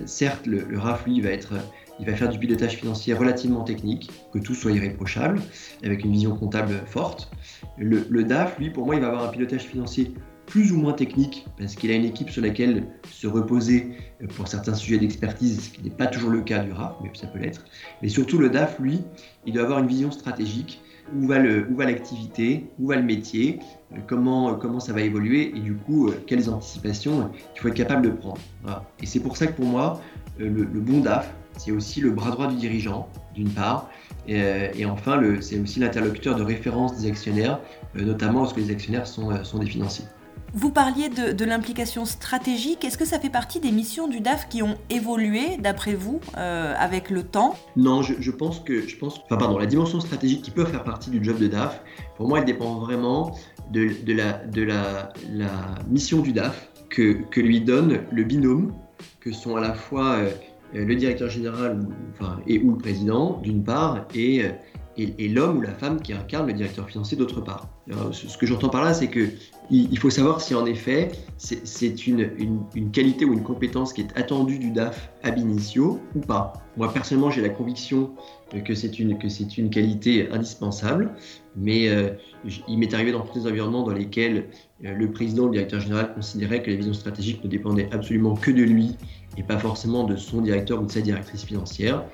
certes, 0.06 0.45
le, 0.45 0.62
le 0.62 0.80
RAF, 0.80 1.06
lui, 1.06 1.22
va 1.22 1.30
être 1.30 1.54
il 2.00 2.06
va 2.06 2.16
faire 2.16 2.30
du 2.30 2.38
pilotage 2.38 2.75
financier 2.75 3.13
relativement 3.13 3.63
technique, 3.63 4.12
que 4.31 4.39
tout 4.39 4.54
soit 4.54 4.72
irréprochable, 4.72 5.42
avec 5.84 6.04
une 6.04 6.12
vision 6.12 6.36
comptable 6.36 6.75
forte. 6.86 7.31
Le, 7.78 8.24
DAF, 8.24 8.57
lui, 8.60 8.69
pour 8.69 8.86
moi, 8.86 8.95
il 8.95 9.01
va 9.01 9.07
avoir 9.07 9.24
un 9.25 9.30
pilotage 9.30 9.63
financier 9.63 10.13
plus 10.48 10.72
ou 10.72 10.78
moins 10.78 10.94
technique, 10.94 11.46
parce 11.60 11.76
qu'il 11.76 11.92
a 11.92 11.94
une 11.94 12.06
équipe 12.06 12.30
sur 12.30 12.42
laquelle 12.42 12.88
se 13.12 13.28
reposer 13.28 13.92
pour 14.36 14.48
certains 14.48 14.74
sujets 14.74 14.98
d'expertise, 14.98 15.66
ce 15.66 15.70
qui 15.70 15.84
n'est 15.84 15.90
pas 15.90 16.08
toujours 16.08 16.32
le 16.32 16.42
cas 16.42 16.64
du 16.64 16.72
RAF, 16.72 16.96
mais 17.04 17.12
ça 17.14 17.28
peut 17.28 17.38
l'être. 17.38 17.66
Mais 18.02 18.10
surtout, 18.10 18.40
le 18.40 18.50
DAF, 18.50 18.80
lui, 18.80 19.02
il 19.46 19.54
doit 19.54 19.64
avoir 19.64 19.80
une 19.80 19.88
vision 19.88 20.10
stratégique. 20.10 20.82
Où 21.16 21.26
va 21.28 21.40
l'activité, 21.86 22.66
où 22.80 22.88
va 22.88 22.98
le 22.98 23.04
métier, 23.04 23.60
comment, 24.08 24.56
comment 24.56 24.82
ça 24.82 24.92
va 24.92 25.00
évoluer, 25.02 25.56
et 25.56 25.60
du 25.60 25.74
coup, 25.74 26.12
quelles 26.26 26.50
anticipations 26.50 27.32
il 27.56 27.62
faut 27.62 27.70
être 27.70 27.76
capable 27.76 28.02
de 28.02 28.10
prendre? 28.10 28.42
Et 29.02 29.06
c'est 29.06 29.22
pour 29.22 29.38
ça 29.38 29.48
que 29.48 29.54
pour 29.54 29.66
moi, 29.66 30.02
le, 30.38 30.66
bon 30.66 31.00
DAF, 31.00 31.34
c'est 31.58 31.72
aussi 31.72 32.02
le 32.02 32.12
bras 32.12 32.32
droit 32.32 32.48
du 32.48 32.58
dirigeant, 32.58 33.08
d'une 33.36 33.50
part, 33.50 33.90
et, 34.28 34.42
euh, 34.42 34.90
enfin, 34.90 35.22
c'est 35.40 35.60
aussi 35.60 35.80
l'interlocuteur 35.80 36.36
de 36.36 36.44
référence 36.44 36.98
des 36.98 37.08
actionnaires, 37.08 37.60
euh, 37.96 38.04
notamment 38.04 38.40
lorsque 38.40 38.58
les 38.58 38.72
actionnaires 38.72 39.06
euh, 39.20 39.44
sont 39.44 39.60
des 39.60 39.66
financiers. 39.66 40.06
Vous 40.54 40.72
parliez 40.72 41.10
de, 41.10 41.46
l'implication 41.46 42.06
stratégique. 42.06 42.84
Est-ce 42.84 42.98
que 42.98 43.06
ça 43.06 43.20
fait 43.20 43.30
partie 43.30 43.60
des 43.60 43.72
missions 43.72 44.08
du 44.08 44.20
DAF 44.20 44.50
qui 44.50 44.64
ont 44.64 44.76
évolué, 44.90 45.58
d'après 45.60 45.94
vous, 45.94 46.20
avec 46.34 47.10
le 47.10 47.24
temps? 47.24 47.56
Non, 47.76 48.02
je, 48.02 48.32
pense 48.32 48.60
que, 48.60 48.88
je 48.88 48.98
pense, 48.98 49.20
enfin 49.26 49.38
pardon, 49.38 49.58
la 49.58 49.66
dimension 49.66 50.00
stratégique 50.00 50.42
qui 50.42 50.52
peut 50.52 50.66
faire 50.66 50.84
partie 50.84 51.10
du 51.10 51.24
job 51.24 51.38
de 51.38 51.48
DAF, 51.48 51.82
pour 52.16 52.28
moi, 52.28 52.40
elle 52.40 52.46
dépend 52.46 52.76
vraiment 52.80 53.36
de, 53.72 53.90
la, 54.08 54.34
de 54.34 54.64
la, 54.64 55.14
la, 55.32 55.52
mission 55.88 56.22
du 56.22 56.34
DAF 56.34 56.70
que, 56.90 57.24
que, 57.30 57.42
lui 57.42 57.62
donne 57.62 58.02
le 58.12 58.24
binôme, 58.24 58.74
que 59.20 59.32
sont 59.32 59.56
à 59.56 59.62
la 59.62 59.74
fois 59.74 60.18
euh, 60.18 60.32
le 60.74 60.96
directeur 60.96 61.30
général 61.30 61.80
enfin, 62.14 62.40
et 62.48 62.60
ou 62.60 62.72
le 62.72 62.78
président 62.78 63.40
d'une 63.44 63.64
part 63.64 64.06
et, 64.16 64.44
euh, 64.44 64.50
et, 64.98 65.28
l'homme 65.30 65.58
ou 65.58 65.62
la 65.62 65.74
femme 65.74 66.02
qui 66.02 66.14
incarne 66.14 66.48
le 66.48 66.54
directeur 66.54 66.90
financier 66.90 67.18
d'autre 67.18 67.42
part. 67.42 67.70
ce 68.12 68.38
que 68.38 68.46
j'entends 68.46 68.70
par 68.70 68.84
là, 68.84 68.94
c'est 68.94 69.10
que 69.10 69.30
il, 69.69 69.98
faut 70.00 70.10
savoir 70.10 70.42
si 70.42 70.56
en 70.56 70.66
effet 70.66 71.12
c'est 71.38 72.08
une, 72.08 72.30
qualité 72.92 73.25
ou 73.25 73.34
une 73.34 73.44
compétence 73.44 73.94
qui 73.94 74.02
est 74.02 74.18
attendue 74.18 74.60
du 74.60 74.72
DAF 74.72 75.12
ab 75.24 75.38
initio 75.38 76.00
ou 76.16 76.19
pas. 76.19 76.54
Moi 76.78 76.92
personnellement, 76.94 77.31
j'ai 77.31 77.42
la 77.42 77.50
conviction 77.50 78.12
que 78.66 78.75
c'est 78.75 79.00
une, 79.00 79.18
qualité 79.69 80.30
indispensable, 80.31 81.12
mais 81.56 81.90
euh, 81.90 82.12
il 82.68 82.77
m'est 82.77 82.94
arrivé 82.94 83.12
dans 83.12 83.22
tous 83.22 83.39
les 83.39 83.48
environnements 83.48 83.84
dans 83.84 83.94
lesquels 83.94 84.48
le 84.82 85.12
président 85.12 85.44
ou 85.44 85.48
le 85.48 85.53
directeur 85.53 85.82
général 85.82 86.13
considérait 86.13 86.62
que 86.62 86.70
la 86.70 86.77
vision 86.77 86.94
stratégique 86.94 87.44
ne 87.44 87.50
dépendait 87.50 87.89
absolument 87.91 88.36
que 88.36 88.51
de 88.51 88.63
lui 88.63 88.96
et 89.38 89.44
pas 89.44 89.58
forcément 89.58 90.03
de 90.03 90.15
son 90.15 90.41
directeur 90.41 90.82
ou 90.82 90.86
de 90.86 90.91
sa 90.91 91.01
directrice 91.01 91.44
financière. 91.44 92.06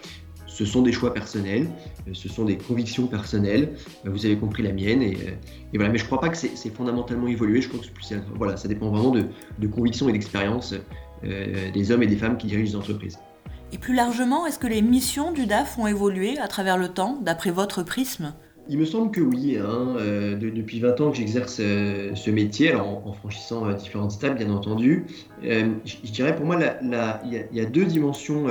Ce 0.53 0.65
sont 0.65 0.83
des 0.83 0.91
choix 0.91 1.15
personnels, 1.15 1.67
euh, 2.07 2.11
ce 2.13 2.29
sont 2.29 2.45
des 2.45 2.57
convictions 2.57 3.07
personnelles. 3.07 3.69
Euh, 4.05 4.11
vous 4.11 4.23
avez 4.27 4.37
compris 4.37 4.61
la 4.61 4.71
mienne 4.71 5.01
et, 5.01 5.15
euh, 5.15 5.31
voilà. 5.73 5.89
Mais 5.89 5.97
je 5.97 6.03
ne 6.03 6.07
crois 6.07 6.21
pas 6.21 6.29
que 6.29 6.37
c'est 6.37 6.69
fondamentalement 6.69 7.27
évolué. 7.27 7.59
Je 7.59 7.69
crois 7.69 7.79
que 7.79 7.87
plus, 7.87 8.13
voilà, 8.35 8.55
ça 8.55 8.67
dépend 8.67 8.91
vraiment 8.91 9.09
de, 9.09 9.25
de 9.57 9.67
convictions 9.67 10.07
et 10.09 10.13
d'expérience 10.13 10.75
des 11.23 11.91
hommes 11.91 12.03
et 12.03 12.07
des 12.07 12.17
femmes 12.17 12.37
qui 12.37 12.47
dirigent 12.47 12.71
les 12.71 12.75
entreprises. 12.75 13.17
Et 13.71 13.77
plus 13.77 13.95
largement, 13.95 14.45
est-ce 14.45 14.59
que 14.59 14.67
les 14.67 14.81
missions 14.81 15.31
du 15.31 15.45
DAF 15.45 15.79
ont 15.79 15.87
évolué 15.87 16.37
à 16.37 16.49
travers 16.49 16.77
le 16.77 16.89
temps, 16.89 17.17
d'après 17.21 17.49
votre 17.49 17.81
prisme? 17.81 18.33
Il 18.69 18.77
me 18.77 18.85
semble 18.85 19.11
que 19.11 19.19
oui. 19.19 19.57
Hein, 19.57 19.95
euh, 19.97 20.37
depuis 20.37 20.79
20 20.79 21.01
ans 21.01 21.11
que 21.11 21.17
j'exerce 21.17 21.57
euh, 21.59 22.15
ce 22.15 22.31
métier, 22.31 22.73
en, 22.73 23.11
franchissant 23.11 23.67
euh, 23.67 23.73
différentes 23.73 24.13
étapes, 24.15 24.37
bien 24.37 24.49
entendu. 24.51 25.05
je 25.41 26.11
dirais 26.11 26.35
pour 26.35 26.45
moi, 26.45 26.57
il 27.25 27.45
y, 27.51 27.59
a 27.59 27.65
deux 27.65 27.85
dimensions 27.85 28.45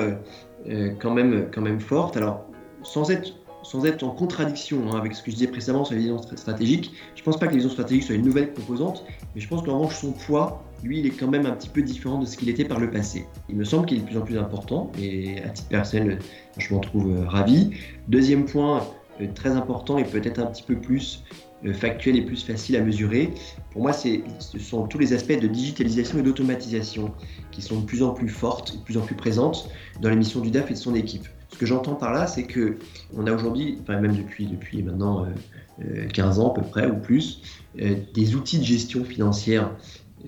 quand, 1.00 1.11
même, 1.11 1.49
quand 1.52 1.61
même 1.61 1.81
fortes. 1.81 2.16
Alors, 2.16 2.45
sans 2.83 3.11
être, 3.11 3.35
sans 3.62 3.85
être 3.87 4.02
en 4.02 4.11
contradiction 4.11 4.90
hein, 4.90 4.99
avec 4.99 5.14
ce 5.14 5.23
que 5.23 5.31
je 5.31 5.37
disais 5.37 5.49
précédemment 5.49 5.85
sur 5.85 5.95
la 5.95 6.00
vision 6.00 6.19
stratégique, 6.19 6.92
je 7.14 7.21
ne 7.21 7.25
pense 7.25 7.38
pas 7.38 7.47
que 7.47 7.52
la 7.52 7.57
vision 7.57 7.71
stratégique 7.71 8.04
soit 8.04 8.14
une 8.14 8.25
nouvelle 8.25 8.52
composante, 8.52 9.04
mais 9.35 9.40
je 9.40 9.49
pense 9.49 9.62
qu'en 9.62 9.78
revanche, 9.78 9.97
son 9.97 10.12
poids, 10.12 10.62
lui, 10.83 10.99
il 10.99 11.07
est 11.07 11.11
quand 11.11 11.28
même 11.28 11.47
un 11.47 11.52
petit 11.52 11.69
peu 11.69 11.83
différent 11.83 12.19
de 12.19 12.26
ce 12.26 12.37
qu'il 12.37 12.49
était 12.49 12.64
par 12.64 12.81
le 12.81 12.90
passé. 12.90 13.26
Il 13.49 13.57
me 13.57 13.64
semble 13.64 13.87
qu'il 13.87 13.99
est 13.99 14.00
de 14.00 14.07
plus 14.07 14.19
en 14.19 14.23
plus 14.23 14.38
important, 14.38 14.90
et 14.99 15.42
à 15.42 15.49
titre 15.49 15.69
personnel, 15.69 16.19
je 16.59 16.75
m'en 16.75 16.81
trouve 16.81 17.25
ravi. 17.26 17.71
Deuxième 18.09 18.47
point, 18.47 18.83
euh, 19.21 19.26
très 19.35 19.50
important 19.50 19.99
et 19.99 20.04
peut-être 20.04 20.38
un 20.38 20.47
petit 20.47 20.62
peu 20.62 20.76
plus 20.76 21.25
euh, 21.64 21.73
factuel 21.73 22.16
et 22.16 22.23
plus 22.23 22.45
facile 22.45 22.76
à 22.76 22.81
mesurer. 22.81 23.33
Pour 23.71 23.83
moi, 23.83 23.92
ce 23.92 24.59
sont 24.59 24.87
tous 24.87 24.99
les 24.99 25.12
aspects 25.12 25.38
de 25.38 25.47
digitalisation 25.47 26.19
et 26.19 26.23
d'automatisation 26.23 27.12
qui 27.52 27.62
sont 27.62 27.81
de 27.81 27.85
plus 27.85 28.02
en 28.02 28.11
plus 28.11 28.28
fortes, 28.28 28.76
de 28.76 28.83
plus 28.83 28.97
en 28.97 29.02
plus 29.02 29.14
présentes 29.14 29.69
dans 30.00 30.09
la 30.09 30.16
mission 30.16 30.40
du 30.40 30.50
DAF 30.50 30.71
et 30.71 30.75
de 30.75 30.78
son 30.78 30.95
équipe. 30.95 31.26
Ce 31.52 31.59
que 31.59 31.66
j'entends 31.66 31.95
par 31.95 32.12
là, 32.12 32.26
c'est 32.26 32.45
que 32.45 32.78
on 33.16 33.26
a 33.26 33.33
aujourd'hui, 33.33 33.78
enfin 33.83 34.00
même 34.00 34.16
depuis, 34.16 34.47
depuis 34.47 34.83
maintenant 34.83 35.26
15 36.12 36.38
euh, 36.38 36.42
ans 36.42 36.50
à 36.50 36.54
peu 36.54 36.62
près 36.62 36.90
ou 36.90 36.97
plus, 36.97 37.42
des 37.76 38.35
outils 38.35 38.59
de 38.59 38.64
gestion 38.64 39.04
financière 39.04 39.71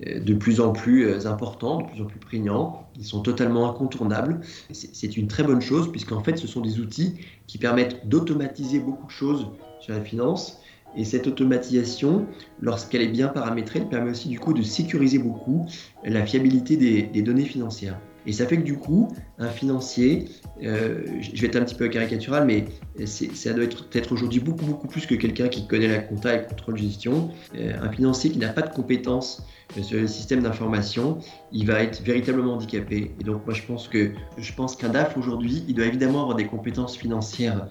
de 0.05 0.33
plus 0.33 0.59
en 0.59 0.71
plus 0.71 1.25
importants, 1.25 1.81
de 1.81 1.87
plus 1.87 2.01
en 2.01 2.05
plus 2.05 2.19
prégnants. 2.19 2.87
Ils 2.97 3.05
sont 3.05 3.21
totalement 3.21 3.69
incontournables. 3.69 4.41
C'est 4.71 5.17
une 5.17 5.27
très 5.27 5.43
bonne 5.43 5.61
chose 5.61 5.91
puisqu'en 5.91 6.23
fait, 6.23 6.37
ce 6.37 6.47
sont 6.47 6.61
des 6.61 6.79
outils 6.79 7.15
qui 7.47 7.57
permettent 7.57 8.07
d'automatiser 8.07 8.79
beaucoup 8.79 9.07
de 9.07 9.11
choses 9.11 9.47
sur 9.79 9.93
la 9.93 10.01
finance. 10.01 10.59
Et 10.97 11.03
cette 11.03 11.27
automatisation, 11.27 12.25
lorsqu'elle 12.61 13.01
est 13.01 13.07
bien 13.07 13.27
paramétrée, 13.27 13.79
elle 13.79 13.89
permet 13.89 14.11
aussi 14.11 14.29
du 14.29 14.39
coup 14.39 14.53
de 14.53 14.61
sécuriser 14.61 15.19
beaucoup 15.19 15.65
la 16.03 16.25
fiabilité 16.25 16.77
des 16.77 17.21
données 17.21 17.45
financières. 17.45 17.99
Et 18.27 18.33
ça 18.33 18.45
fait 18.47 18.57
que 18.57 18.63
du 18.63 18.77
coup, 18.77 19.09
un 19.37 19.49
financier, 19.49 20.25
euh, 20.63 21.03
je 21.19 21.41
vais 21.41 21.47
être 21.47 21.55
un 21.55 21.63
petit 21.63 21.75
peu 21.75 21.87
caricatural, 21.89 22.45
mais 22.45 22.65
ça 23.05 23.53
doit 23.53 23.63
être 23.63 23.87
peut-être 23.87 24.11
aujourd'hui 24.11 24.39
beaucoup, 24.39 24.65
beaucoup 24.65 24.87
plus 24.87 25.05
que 25.05 25.15
quelqu'un 25.15 25.47
qui 25.47 25.67
connaît 25.67 25.87
la 25.87 25.99
compta 25.99 26.33
et 26.33 26.39
le 26.39 26.45
contrôle 26.45 26.75
de 26.75 26.79
gestion. 26.79 27.29
Euh, 27.55 27.73
un 27.81 27.91
financier 27.91 28.31
qui 28.31 28.39
n'a 28.39 28.49
pas 28.49 28.63
de 28.63 28.73
compétences 28.73 29.45
euh, 29.77 29.83
sur 29.83 29.99
le 29.99 30.07
système 30.07 30.41
d'information, 30.41 31.19
il 31.51 31.67
va 31.67 31.83
être 31.83 32.01
véritablement 32.01 32.53
handicapé. 32.53 33.11
Et 33.19 33.23
donc 33.23 33.45
moi 33.45 33.53
je 33.53 33.61
pense 33.61 33.87
que 33.87 34.11
je 34.37 34.53
pense 34.53 34.75
qu'un 34.75 34.89
DAF 34.89 35.17
aujourd'hui, 35.17 35.63
il 35.67 35.75
doit 35.75 35.85
évidemment 35.85 36.21
avoir 36.21 36.35
des 36.35 36.47
compétences 36.47 36.97
financières 36.97 37.67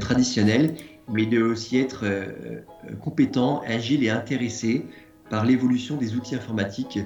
traditionnelles, 0.00 0.74
mais 1.08 1.22
il 1.22 1.30
doit 1.30 1.48
aussi 1.48 1.78
être 1.78 2.04
compétent, 3.00 3.62
agile 3.66 4.02
et 4.04 4.10
intéressé 4.10 4.84
par 5.30 5.44
l'évolution 5.44 5.96
des 5.96 6.14
outils 6.14 6.34
informatiques 6.34 6.98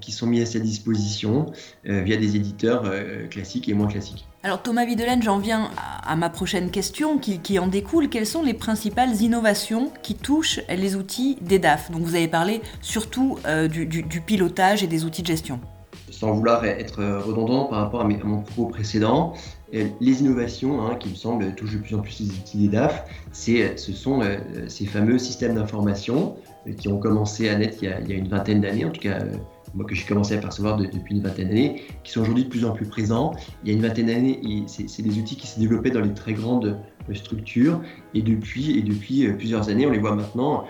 qui 0.00 0.12
sont 0.12 0.26
mis 0.26 0.40
à 0.40 0.46
sa 0.46 0.58
disposition 0.58 1.46
euh, 1.86 2.02
via 2.02 2.16
des 2.16 2.36
éditeurs 2.36 2.82
euh, 2.84 3.26
classiques 3.28 3.68
et 3.68 3.74
moins 3.74 3.88
classiques. 3.88 4.26
Alors 4.42 4.62
Thomas 4.62 4.84
Videlaine, 4.84 5.22
j'en 5.22 5.38
viens 5.38 5.70
à, 6.04 6.16
ma 6.16 6.30
prochaine 6.30 6.70
question 6.70 7.18
qui, 7.18 7.58
en 7.58 7.66
découle. 7.66 8.08
Quelles 8.08 8.26
sont 8.26 8.42
les 8.42 8.54
principales 8.54 9.20
innovations 9.20 9.92
qui 10.02 10.14
touchent 10.14 10.60
les 10.68 10.96
outils 10.96 11.38
des 11.40 11.58
DAF 11.58 11.90
Donc 11.90 12.02
vous 12.02 12.14
avez 12.14 12.28
parlé 12.28 12.60
surtout 12.80 13.38
euh, 13.46 13.68
du, 13.68 14.20
pilotage 14.20 14.82
et 14.82 14.86
des 14.86 15.04
outils 15.04 15.22
de 15.22 15.26
gestion. 15.26 15.60
Sans 16.18 16.32
vouloir 16.32 16.64
être 16.64 17.00
redondant 17.24 17.66
par 17.66 17.78
rapport 17.78 18.00
à, 18.00 18.04
mon 18.04 18.40
propos 18.40 18.66
précédent, 18.66 19.34
les 19.72 20.20
innovations 20.20 20.84
hein, 20.84 20.96
qui 20.96 21.10
me 21.10 21.14
semblent 21.14 21.54
touchent 21.54 21.74
de 21.74 21.78
plus 21.78 21.94
en 21.94 22.00
plus 22.00 22.18
les 22.20 22.26
outils 22.26 22.58
des 22.58 22.68
DAF, 22.68 23.04
ce 23.30 23.92
sont 23.92 24.22
ces 24.66 24.86
fameux 24.86 25.18
systèmes 25.18 25.54
d'information 25.54 26.34
qui 26.76 26.88
ont 26.88 26.98
commencé 26.98 27.48
à 27.48 27.56
naître 27.56 27.78
il 27.82 27.88
y 27.88 27.92
a, 28.12 28.16
une 28.16 28.28
vingtaine 28.28 28.60
d'années, 28.60 28.84
en 28.84 28.90
tout 28.90 29.00
cas 29.00 29.20
euh, 29.20 29.36
moi 29.74 29.84
que 29.84 29.94
j'ai 29.94 30.04
commencé 30.04 30.34
à 30.34 30.38
percevoir 30.38 30.76
depuis 30.76 31.14
une 31.14 31.22
vingtaine 31.22 31.48
d'années, 31.48 31.82
qui 32.04 32.12
sont 32.12 32.22
aujourd'hui 32.22 32.44
de 32.44 32.48
plus 32.48 32.64
en 32.64 32.72
plus 32.72 32.86
présents. 32.86 33.32
Il 33.62 33.70
y 33.70 33.72
a 33.72 33.76
une 33.76 33.82
vingtaine 33.82 34.06
d'années, 34.06 34.64
c'est 34.66 35.02
des 35.02 35.18
outils 35.18 35.36
qui 35.36 35.46
se 35.46 35.58
développaient 35.60 35.90
dans 35.90 36.00
les 36.00 36.14
très 36.14 36.32
grandes 36.32 36.78
euh, 37.08 37.14
structures, 37.14 37.80
et 38.14 38.22
depuis, 38.22 38.78
et 38.78 38.82
depuis 38.82 39.26
euh, 39.26 39.34
plusieurs 39.34 39.68
années, 39.68 39.86
on 39.86 39.90
les 39.90 39.98
voit 39.98 40.14
maintenant 40.14 40.64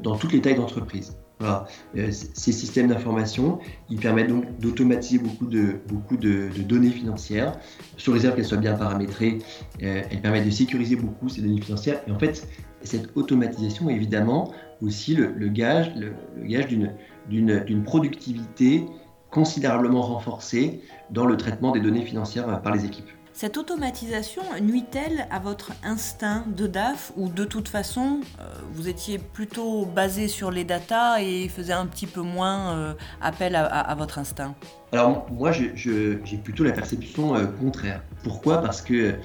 dans 0.00 0.16
toutes 0.16 0.32
les 0.32 0.40
tailles 0.40 0.54
d'entreprise. 0.54 1.16
Voilà. 1.38 1.66
Ces 1.94 2.52
systèmes 2.52 2.88
d'information, 2.88 3.58
ils 3.90 4.00
permettent 4.00 4.28
donc 4.28 4.58
d'automatiser 4.58 5.18
beaucoup 5.18 5.46
de, 5.46 5.76
beaucoup 5.86 6.16
de, 6.16 6.48
données 6.62 6.90
financières, 6.90 7.58
sous 7.98 8.12
réserve 8.12 8.36
qu'elles 8.36 8.46
soient 8.46 8.56
bien 8.56 8.74
paramétrées. 8.74 9.38
elles 9.80 10.20
permettent 10.22 10.46
de 10.46 10.50
sécuriser 10.50 10.96
beaucoup 10.96 11.28
ces 11.28 11.42
données 11.42 11.60
financières. 11.60 12.00
Et 12.06 12.10
en 12.10 12.18
fait, 12.18 12.48
cette 12.82 13.14
automatisation, 13.16 13.90
évidemment, 13.90 14.52
aussi 14.82 15.14
le, 15.14 15.48
gage, 15.48 15.92
le, 15.96 16.14
gage 16.46 16.68
d'une 16.68 17.82
productivité 17.84 18.86
considérablement 19.30 20.02
renforcée 20.02 20.80
dans 21.10 21.26
le 21.26 21.36
traitement 21.36 21.72
des 21.72 21.80
données 21.80 22.04
financières 22.04 22.62
par 22.62 22.74
les 22.74 22.84
équipes. 22.86 23.10
Cette 23.38 23.58
automatisation 23.58 24.40
nuit-elle 24.62 25.26
à 25.30 25.38
votre 25.38 25.72
instinct 25.84 26.46
de 26.56 26.66
DAF 26.66 27.12
ou 27.18 27.28
de 27.28 27.44
toute 27.44 27.68
façon 27.68 28.20
euh, 28.40 28.44
vous 28.72 28.88
étiez 28.88 29.18
plutôt 29.18 29.84
basé 29.84 30.26
sur 30.26 30.50
les 30.50 30.64
datas 30.64 31.20
et 31.20 31.46
faisait 31.50 31.74
un 31.74 31.84
petit 31.84 32.06
peu 32.06 32.22
moins 32.22 32.74
euh, 32.74 32.94
appel 33.20 33.54
à, 33.54 33.94
votre 33.94 34.18
instinct? 34.18 34.54
Alors 34.90 35.26
moi 35.30 35.52
j'ai 35.52 36.38
plutôt 36.42 36.64
la 36.64 36.72
perception 36.72 37.36
euh, 37.36 37.44
contraire. 37.44 38.02
Pourquoi? 38.24 38.62
Parce 38.62 38.80
que 38.80 39.16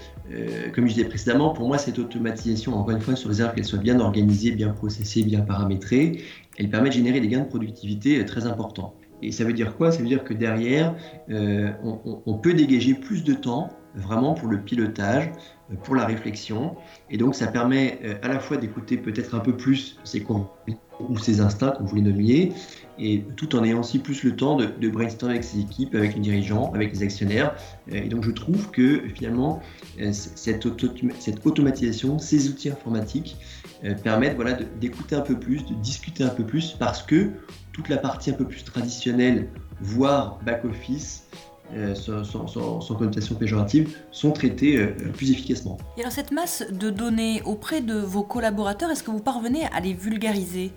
comme 0.76 0.88
je 0.88 0.94
disais 0.96 1.06
précédemment, 1.06 1.54
pour 1.54 1.70
moi 1.70 1.78
cette 1.78 1.98
automatisation, 1.98 2.78
encore 2.78 2.94
une 2.94 3.02
fois 3.02 3.16
sur 3.16 3.30
les 3.30 3.38
qu'elle 3.56 3.64
soit 3.64 3.80
bien 3.80 4.02
organisée, 4.02 4.52
bien 4.52 4.74
processée, 4.74 5.24
bien 5.24 5.40
paramétrée, 5.40 6.22
elle 6.58 6.70
permet 6.70 6.90
de 6.90 6.96
générer 6.96 7.22
des 7.22 7.30
gains 7.30 7.40
de 7.40 7.50
productivité 7.50 8.26
très 8.26 8.46
importants. 8.46 8.94
Et 9.22 9.32
ça 9.32 9.46
veut 9.46 9.54
dire 9.54 9.78
quoi? 9.78 9.90
Ça 9.94 10.00
veut 10.00 10.10
dire 10.10 10.26
que 10.26 10.34
derrière, 10.34 10.96
on 11.30 12.34
peut 12.44 12.54
dégager 12.54 12.94
plus 12.94 13.24
de 13.24 13.36
temps 13.36 13.70
vraiment 13.96 14.34
pour 14.34 14.50
le 14.50 14.60
pilotage, 14.60 15.32
euh, 15.72 15.76
pour 15.84 15.96
la 15.96 16.06
réflexion. 16.06 16.76
Et 17.10 17.18
donc 17.18 17.36
ça 17.36 17.48
permet 17.48 18.00
euh, 18.04 18.16
à 18.22 18.28
la 18.28 18.40
fois 18.40 18.58
d'écouter 18.58 18.98
peut-être 18.98 19.36
un 19.36 19.40
peu 19.40 19.56
plus 19.56 19.98
ses 20.04 20.26
ou 21.10 21.18
ses 21.18 21.42
instincts, 21.42 21.72
comme 21.72 21.88
vous 21.88 21.96
les 21.96 22.04
nommiez, 22.04 22.54
et 23.00 23.24
tout 23.36 23.56
en 23.56 23.64
ayant 23.64 23.80
aussi 23.80 23.98
plus 23.98 24.24
le 24.24 24.36
temps 24.36 24.56
de, 24.56 24.68
de 24.68 24.90
brainstormer 24.90 25.36
avec 25.36 25.44
ses 25.44 25.60
équipes, 25.60 25.96
avec 25.96 26.14
les 26.14 26.20
dirigeants, 26.20 26.72
avec 26.74 26.92
les 26.94 27.02
actionnaires. 27.02 27.56
Euh, 27.92 27.96
et 27.96 28.08
donc 28.08 28.24
je 28.24 28.32
trouve 28.32 28.70
que 28.70 29.02
finalement, 29.16 29.62
cette, 30.12 30.68
cette 31.20 31.46
automatisation, 31.46 32.20
ces 32.20 32.50
outils 32.50 32.70
informatiques 32.70 33.38
permettent 34.04 34.36
voilà, 34.36 34.54
d'écouter 34.80 35.16
un 35.16 35.22
peu 35.22 35.40
plus, 35.40 35.66
de 35.66 35.74
discuter 35.74 36.24
un 36.24 36.30
peu 36.30 36.46
plus, 36.46 36.76
parce 36.78 37.02
que 37.02 37.32
toute 37.74 37.90
la 37.90 37.98
partie 37.98 38.30
un 38.30 38.34
peu 38.34 38.46
plus 38.46 38.64
traditionnelle, 38.64 39.48
voire 39.82 40.40
back-office, 40.46 41.28
euh, 41.74 41.96
sans, 41.96 42.96
connotation 42.96 43.36
péjorative, 43.36 43.96
sont 44.12 44.32
traités 44.32 44.78
euh, 44.78 44.94
plus 45.14 45.32
efficacement. 45.32 45.78
Et 45.98 46.02
alors 46.02 46.12
cette 46.12 46.32
masse 46.32 46.66
de 46.70 46.90
données 46.90 47.42
auprès 47.46 47.82
de 47.82 47.94
vos 47.94 48.24
collaborateurs, 48.24 48.92
est-ce 48.92 49.04
que 49.04 49.12
vous 49.12 49.22
parvenez 49.22 49.66
à 49.72 49.80
les 49.80 49.94
vulgariser? 49.94 50.72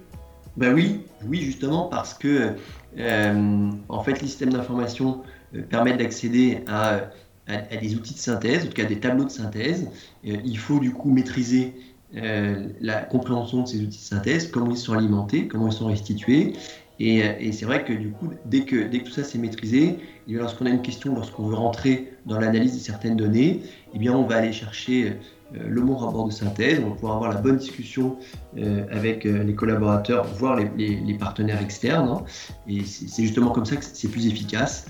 Ben 0.57 0.73
oui, 0.73 1.01
oui 1.27 1.41
justement 1.41 1.89
parce 1.89 2.15
que 2.15 2.53
euh, 2.99 3.71
en 3.89 4.03
fait 4.05 4.21
les 4.21 4.29
systèmes 4.29 4.53
d'information 4.53 5.23
permettent 5.69 5.99
d'accéder 5.99 6.63
à, 6.69 7.01
à, 7.49 7.77
des 7.77 7.97
outils 7.97 8.15
de 8.15 8.19
synthèse, 8.21 8.63
en 8.63 8.67
tout 8.67 8.73
cas 8.75 8.85
des 8.85 9.01
tableaux 9.01 9.25
de 9.25 9.31
synthèse. 9.31 9.89
il 10.23 10.59
faut 10.59 10.79
du 10.79 10.93
coup 10.93 11.11
maîtriser 11.11 11.75
la 12.13 13.03
compréhension 13.03 13.63
de 13.63 13.67
ces 13.67 13.81
outils 13.83 13.99
de 13.99 14.05
synthèse, 14.05 14.49
comment 14.49 14.71
ils 14.71 14.77
sont 14.77 14.93
alimentés, 14.93 15.49
comment 15.49 15.67
ils 15.67 15.73
sont 15.73 15.87
restitués, 15.87 16.55
et, 17.01 17.53
c'est 17.53 17.65
vrai 17.65 17.85
que 17.85 17.93
du 17.93 18.11
coup, 18.11 18.31
dès 18.47 18.65
que, 18.65 18.89
dès 18.89 19.01
que 19.01 19.07
tout 19.07 19.13
ça 19.13 19.25
s'est 19.25 19.39
maîtrisé, 19.39 19.99
lorsqu'on 20.29 20.67
a 20.67 20.71
une 20.71 20.83
question, 20.83 21.15
lorsqu'on 21.15 21.47
veut 21.47 21.55
rentrer 21.55 22.13
dans 22.27 22.39
l'analyse 22.39 22.75
de 22.75 22.79
certaines 22.79 23.17
données, 23.17 23.63
eh 23.95 23.99
bien, 23.99 24.13
on 24.13 24.25
va 24.25 24.37
aller 24.37 24.53
chercher 24.53 25.17
euh, 25.57 25.69
le 25.69 25.81
bon 25.83 25.97
rapport 25.97 26.27
de 26.27 26.33
synthèse, 26.33 26.81
on 26.85 26.91
va 26.91 26.95
pouvoir 26.95 27.17
avoir 27.17 27.33
la 27.33 27.41
bonne 27.41 27.57
discussion 27.57 28.17
euh, 28.59 28.87
avec 28.91 29.27
euh, 29.27 29.43
les 29.43 29.55
collaborateurs, 29.55 30.25
voire 30.25 30.57
les, 30.57 30.97
les, 30.97 31.15
partenaires 31.15 31.61
externes. 31.61 32.09
Hein. 32.09 32.23
et 32.67 32.85
c'est 32.85 33.23
justement 33.23 33.51
comme 33.51 33.67
ça 33.67 33.77
que 33.77 33.85
c'est 33.85 34.09
plus 34.09 34.27
efficace, 34.27 34.87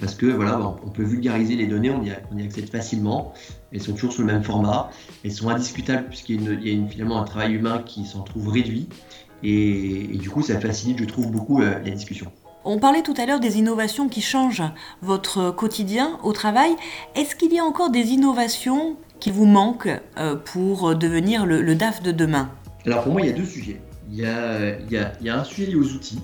parce 0.00 0.14
que 0.14 0.26
voilà, 0.26 0.60
on 0.60 0.90
peut 0.90 1.02
vulgariser 1.02 1.56
les 1.56 1.66
données, 1.66 1.90
on 1.90 2.02
y, 2.02 2.12
on 2.30 2.36
y, 2.36 2.42
accède 2.42 2.68
facilement. 2.68 3.32
Elles 3.72 3.80
sont 3.80 3.92
toujours 3.92 4.12
sous 4.12 4.20
le 4.22 4.26
même 4.26 4.42
format, 4.42 4.90
elles 5.24 5.32
sont 5.32 5.48
indiscutables 5.48 6.08
puisqu'il 6.08 6.42
y 6.42 6.70
a, 6.70 6.72
une, 6.72 6.88
finalement 6.88 7.20
un 7.20 7.24
travail 7.24 7.54
humain 7.54 7.82
qui 7.84 8.04
s'en 8.04 8.22
trouve 8.22 8.48
réduit. 8.48 8.88
Et, 9.42 10.08
du 10.20 10.30
coup, 10.30 10.42
ça 10.42 10.58
facilite, 10.60 10.98
je 10.98 11.04
trouve, 11.04 11.30
beaucoup 11.30 11.62
euh, 11.62 11.78
la 11.84 11.90
discussion. 11.90 12.30
On 12.64 12.78
parlait 12.78 13.02
tout 13.02 13.14
à 13.16 13.24
l'heure 13.24 13.40
des 13.40 13.58
innovations 13.58 14.08
qui 14.08 14.20
changent 14.20 14.64
votre 15.00 15.50
quotidien 15.50 16.18
au 16.22 16.32
travail. 16.32 16.70
Est-ce 17.14 17.34
qu'il 17.36 17.52
y 17.52 17.58
a 17.58 17.64
encore 17.64 17.90
des 17.90 18.08
innovations 18.08 18.96
qui 19.20 19.30
vous 19.30 19.46
manquent 19.46 20.00
euh, 20.18 20.36
pour 20.36 20.94
devenir 20.94 21.46
le, 21.46 21.74
DAF 21.74 22.02
de 22.02 22.12
demain? 22.12 22.50
Alors 22.84 23.04
pour 23.04 23.12
moi, 23.12 23.22
il 23.22 23.28
y 23.28 23.30
a 23.30 23.34
deux 23.34 23.44
sujets. 23.44 23.80
Il 24.10 24.18
y 24.18 24.26
a, 24.26 24.78
il 24.78 24.90
y 24.90 25.28
a, 25.28 25.38
un 25.38 25.44
sujet 25.44 25.66
lié 25.66 25.76
aux 25.76 25.92
outils 25.92 26.20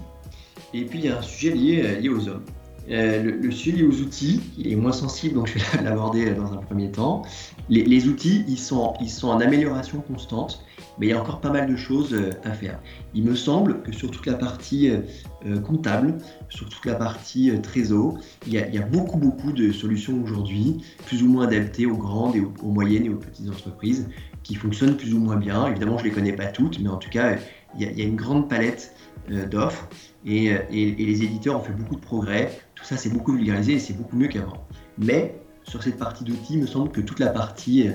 et 0.75 0.85
puis 0.85 0.99
il 0.99 1.05
y 1.07 1.09
a 1.09 1.19
un 1.19 1.23
sujet 1.23 1.51
lié, 1.51 1.83
euh, 1.85 2.01
lié 2.01 2.09
aux 2.09 2.29
hommes. 2.29 2.45
Le, 2.89 3.51
sujet 3.51 3.79
lié 3.79 3.83
aux 3.83 4.01
outils, 4.01 4.41
il 4.59 4.71
est 4.71 4.77
moins 4.77 4.93
sensible, 4.93 5.35
donc 5.35 5.49
je 5.49 5.55
vais 5.55 5.83
l'aborder 5.85 6.31
dans 6.31 6.53
un 6.53 6.59
premier 6.59 6.91
temps. 6.91 7.23
Les, 7.69 8.09
outils, 8.09 8.45
ils 8.49 8.59
sont, 8.59 8.95
en 9.25 9.41
amélioration 9.41 10.01
constante 10.01 10.65
mais 10.99 11.07
il 11.07 11.11
y 11.11 11.13
a 11.13 11.21
encore 11.21 11.41
pas 11.41 11.51
mal 11.51 11.69
de 11.69 11.77
choses 11.77 12.15
euh, 12.15 12.31
à 12.45 12.53
faire. 12.53 12.79
Il 13.15 13.25
me 13.25 13.35
semble 13.35 13.83
que 13.83 13.93
sur 13.93 14.11
toute 14.11 14.27
la 14.27 14.35
partie 14.35 14.91
euh, 14.91 15.01
euh, 15.47 15.61
comptable, 15.61 16.19
sur 16.49 16.69
toute 16.69 16.85
la 16.87 16.95
partie 16.95 17.51
trésor, 17.63 18.19
il 18.47 18.53
y, 18.53 18.59
a, 18.59 18.87
beaucoup, 18.87 19.19
beaucoup 19.19 19.53
de 19.53 19.73
solutions 19.73 20.23
aujourd'hui, 20.23 20.85
plus 21.07 21.23
ou 21.23 21.29
moins 21.29 21.47
adaptées 21.47 21.87
aux 21.87 21.97
grandes 21.97 22.37
et 22.37 22.41
aux, 22.41 22.69
moyennes 22.69 23.07
et 23.07 23.09
aux 23.09 23.17
petites 23.17 23.49
entreprises, 23.49 24.09
qui 24.43 24.55
fonctionnent 24.55 24.97
plus 24.97 25.15
ou 25.15 25.19
moins 25.19 25.37
bien. 25.37 25.67
Évidemment, 25.67 25.99
je 25.99 26.05
ne 26.05 26.09
les 26.09 26.15
connais 26.15 26.33
pas 26.33 26.47
toutes, 26.47 26.79
mais 26.81 26.89
en 26.89 26.97
tout 26.97 27.11
cas, 27.11 27.37
il 27.79 27.83
y 27.83 28.03
a, 28.03 28.05
une 28.05 28.17
grande 28.17 28.49
palette 28.49 28.95
d'offres 29.29 29.89
et, 30.27 30.47
et, 30.47 30.95
les 30.95 31.23
éditeurs 31.23 31.57
ont 31.57 31.63
fait 31.63 31.73
beaucoup 31.73 31.97
de 31.97 32.01
progrès. 32.01 32.61
Tout 32.75 32.85
ça, 32.85 32.97
c'est 32.97 33.11
beaucoup 33.11 33.33
vulgarisé 33.33 33.75
et 33.75 33.79
c'est 33.79 33.95
beaucoup 33.95 34.17
mieux 34.17 34.29
qu'avant. 34.29 34.67
Mais 34.99 35.35
sur 35.65 35.83
cette 35.83 35.99
partie 35.99 36.25
d'outils, 36.25 36.55
il 36.55 36.61
me 36.61 36.67
semble 36.67 36.91
que 36.91 37.01
toute 37.01 37.19
la 37.19 37.29
partie 37.29 37.91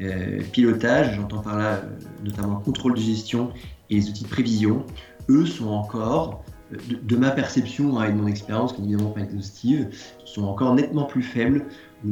euh, 0.00 0.40
pilotage, 0.52 1.14
j'entends 1.16 1.42
par 1.42 1.58
là 1.58 1.74
euh, 1.74 1.82
notamment 2.24 2.58
le 2.58 2.64
contrôle 2.64 2.94
de 2.94 3.00
gestion 3.00 3.50
et 3.90 3.96
les 3.96 4.08
outils 4.08 4.24
de 4.24 4.28
prévision, 4.28 4.84
eux 5.28 5.44
sont 5.44 5.68
encore, 5.68 6.42
euh, 6.72 6.76
de, 7.02 7.16
ma 7.16 7.30
perception 7.30 7.98
hein, 7.98 8.08
et 8.08 8.12
de 8.12 8.16
mon 8.16 8.26
expérience, 8.26 8.72
qui 8.72 8.80
n'est 8.80 8.88
évidemment 8.88 9.10
pas 9.10 9.20
exhaustive, 9.20 9.88
sont 10.24 10.44
encore 10.44 10.74
nettement 10.74 11.04
plus 11.04 11.22
faibles 11.22 11.66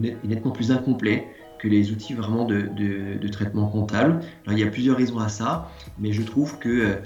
et 0.04 0.16
nettement 0.24 0.50
plus 0.50 0.70
incomplets 0.70 1.28
que 1.58 1.68
les 1.68 1.90
outils 1.90 2.14
vraiment 2.14 2.44
de, 2.44 3.28
traitement 3.28 3.68
comptable. 3.68 4.20
Alors, 4.46 4.58
il 4.58 4.60
y 4.60 4.62
a 4.62 4.70
plusieurs 4.70 4.96
raisons 4.96 5.18
à 5.18 5.28
ça, 5.28 5.70
mais 5.98 6.12
je 6.12 6.22
trouve 6.22 6.58
que 6.58 6.98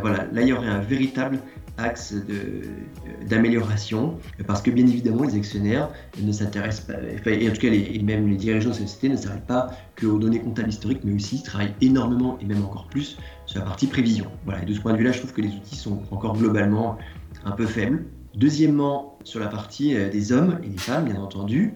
voilà, 0.00 0.26
là, 0.32 0.42
il 0.42 0.48
y 0.48 0.52
aurait 0.52 0.68
un 0.68 0.80
véritable 0.80 1.40
axes 1.80 2.14
d'amélioration, 3.28 4.18
parce 4.46 4.62
que 4.62 4.70
bien 4.70 4.86
évidemment, 4.86 5.24
les 5.24 5.36
actionnaires 5.36 5.88
ne 6.20 6.32
s'intéressent 6.32 6.86
pas, 6.86 7.30
et 7.30 7.48
en 7.48 7.52
tout 7.52 7.60
cas, 7.60 7.70
les, 7.70 8.00
même 8.02 8.28
les 8.28 8.36
dirigeants 8.36 8.70
de 8.70 8.74
société 8.74 9.08
ne 9.08 9.16
s'arrêtent 9.16 9.46
pas 9.46 9.70
qu'aux 9.98 10.18
données 10.18 10.40
comptables 10.40 10.68
historiques, 10.68 11.00
mais 11.04 11.14
aussi 11.14 11.42
travaillent 11.42 11.74
énormément 11.80 12.38
et 12.40 12.44
même 12.44 12.64
encore 12.64 12.86
plus 12.86 13.18
sur 13.46 13.60
la 13.60 13.66
partie 13.66 13.86
prévision. 13.86 14.26
Voilà, 14.44 14.62
et 14.62 14.66
de 14.66 14.74
ce 14.74 14.80
point 14.80 14.92
de 14.92 14.98
vue-là, 14.98 15.12
je 15.12 15.18
trouve 15.18 15.32
que 15.32 15.40
les 15.40 15.48
outils 15.48 15.76
sont 15.76 16.02
encore 16.10 16.36
globalement 16.36 16.98
un 17.44 17.52
peu 17.52 17.66
faibles. 17.66 18.04
Deuxièmement, 18.34 19.18
sur 19.24 19.40
la 19.40 19.48
partie 19.48 19.96
euh, 19.96 20.08
des 20.08 20.32
hommes 20.32 20.60
et 20.62 20.68
des 20.68 20.78
femmes, 20.78 21.06
bien 21.06 21.20
entendu, 21.20 21.74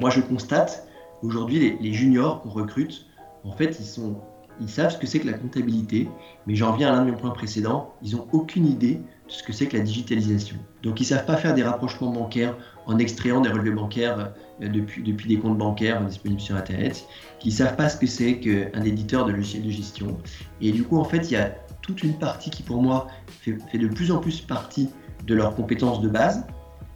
moi 0.00 0.10
je 0.10 0.20
constate 0.20 0.88
aujourd'hui 1.22 1.76
les, 1.80 1.92
juniors 1.92 2.42
qu'on 2.42 2.50
recrute, 2.50 3.06
en 3.44 3.52
fait, 3.52 3.76
ils 3.80 3.86
sont 3.86 4.16
ils 4.60 4.70
savent 4.70 4.90
ce 4.90 4.96
que 4.96 5.06
c'est 5.06 5.18
que 5.18 5.26
la 5.26 5.34
comptabilité, 5.34 6.08
mais 6.46 6.54
j'en 6.54 6.72
reviens 6.72 6.88
à 6.88 6.96
l'un 6.96 7.04
de 7.04 7.10
mes 7.10 7.16
points 7.16 7.30
précédents, 7.30 7.92
ils 8.02 8.16
n'ont 8.16 8.26
aucune 8.32 8.66
idée 8.66 8.94
de 8.94 9.02
ce 9.28 9.42
que 9.42 9.52
c'est 9.52 9.66
que 9.66 9.76
la 9.76 9.82
digitalisation. 9.82 10.56
Donc 10.82 11.00
ils 11.00 11.02
ne 11.02 11.08
savent 11.08 11.26
pas 11.26 11.36
faire 11.36 11.54
des 11.54 11.62
rapprochements 11.62 12.10
bancaires 12.10 12.56
en 12.86 12.98
extrayant 12.98 13.40
des 13.40 13.50
relevés 13.50 13.72
bancaires 13.72 14.32
euh, 14.62 14.68
depuis, 14.68 15.02
des 15.02 15.38
comptes 15.38 15.58
bancaires 15.58 16.02
disponibles 16.04 16.40
sur 16.40 16.56
Internet, 16.56 17.06
ils 17.44 17.48
ne 17.48 17.52
savent 17.52 17.76
pas 17.76 17.88
ce 17.88 17.96
que 17.96 18.06
c'est 18.06 18.40
qu'un 18.40 18.82
éditeur 18.82 19.26
de 19.26 19.32
logiciels 19.32 19.64
de 19.64 19.70
gestion. 19.70 20.16
Et 20.60 20.72
du 20.72 20.84
coup, 20.84 20.98
en 20.98 21.04
fait, 21.04 21.30
il 21.30 21.34
y 21.34 21.36
a 21.36 21.54
toute 21.82 22.02
une 22.02 22.18
partie 22.18 22.50
qui, 22.50 22.62
pour 22.62 22.82
moi, 22.82 23.08
fait 23.40 23.78
de 23.78 23.88
plus 23.88 24.10
en 24.10 24.18
plus 24.18 24.40
partie 24.40 24.88
de 25.26 25.34
leurs 25.34 25.54
compétences 25.54 26.00
de 26.00 26.08
base, 26.08 26.44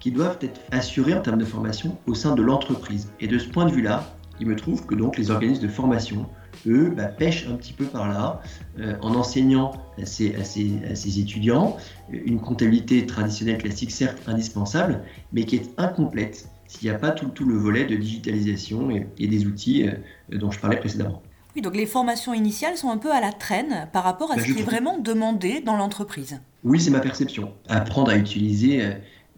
qui 0.00 0.10
doivent 0.10 0.38
être 0.40 0.60
assurées 0.72 1.14
en 1.14 1.20
termes 1.20 1.38
de 1.38 1.44
formation 1.44 1.96
au 2.06 2.14
sein 2.14 2.34
de 2.34 2.42
l'entreprise. 2.42 3.12
Et 3.20 3.28
de 3.28 3.38
ce 3.38 3.48
point 3.48 3.66
de 3.66 3.72
vue-là, 3.72 4.04
il 4.40 4.46
me 4.46 4.56
trouve 4.56 4.86
que 4.86 4.94
donc 4.94 5.18
les 5.18 5.30
organismes 5.30 5.62
de 5.62 5.68
formation 5.68 6.26
eux, 6.66 6.92
bah, 6.94 7.04
pêchent 7.04 7.46
un 7.48 7.54
petit 7.54 7.72
peu 7.72 7.84
par 7.84 8.08
là, 8.08 8.42
euh, 8.78 8.94
en 9.02 9.14
enseignant 9.14 9.72
à 10.00 10.04
ces, 10.04 11.20
étudiants 11.20 11.76
une 12.10 12.40
comptabilité 12.40 13.06
traditionnelle 13.06 13.58
classique, 13.58 13.90
certes 13.90 14.22
indispensable, 14.26 15.02
mais 15.32 15.44
qui 15.44 15.56
est 15.56 15.70
incomplète 15.78 16.48
s'il 16.66 16.88
n'y 16.88 16.94
a 16.94 16.98
pas 16.98 17.10
tout, 17.10 17.26
tout, 17.26 17.44
le 17.44 17.56
volet 17.56 17.84
de 17.84 17.96
digitalisation 17.96 18.90
et, 18.90 19.26
des 19.26 19.46
outils 19.46 19.88
euh, 19.88 20.38
dont 20.38 20.50
je 20.50 20.60
parlais 20.60 20.76
précédemment. 20.76 21.22
Oui, 21.56 21.62
donc 21.62 21.74
les 21.74 21.86
formations 21.86 22.32
initiales 22.32 22.76
sont 22.76 22.90
un 22.90 22.96
peu 22.96 23.10
à 23.10 23.20
la 23.20 23.32
traîne 23.32 23.88
par 23.92 24.04
rapport 24.04 24.30
à 24.30 24.36
bah, 24.36 24.42
ce 24.42 24.52
qui 24.52 24.60
est 24.60 24.62
vraiment 24.62 24.98
demandé 24.98 25.60
dans 25.60 25.76
l'entreprise. 25.76 26.40
Oui, 26.62 26.80
c'est 26.80 26.90
ma 26.90 27.00
perception. 27.00 27.54
Apprendre 27.68 28.12
à 28.12 28.16
utiliser 28.16 28.82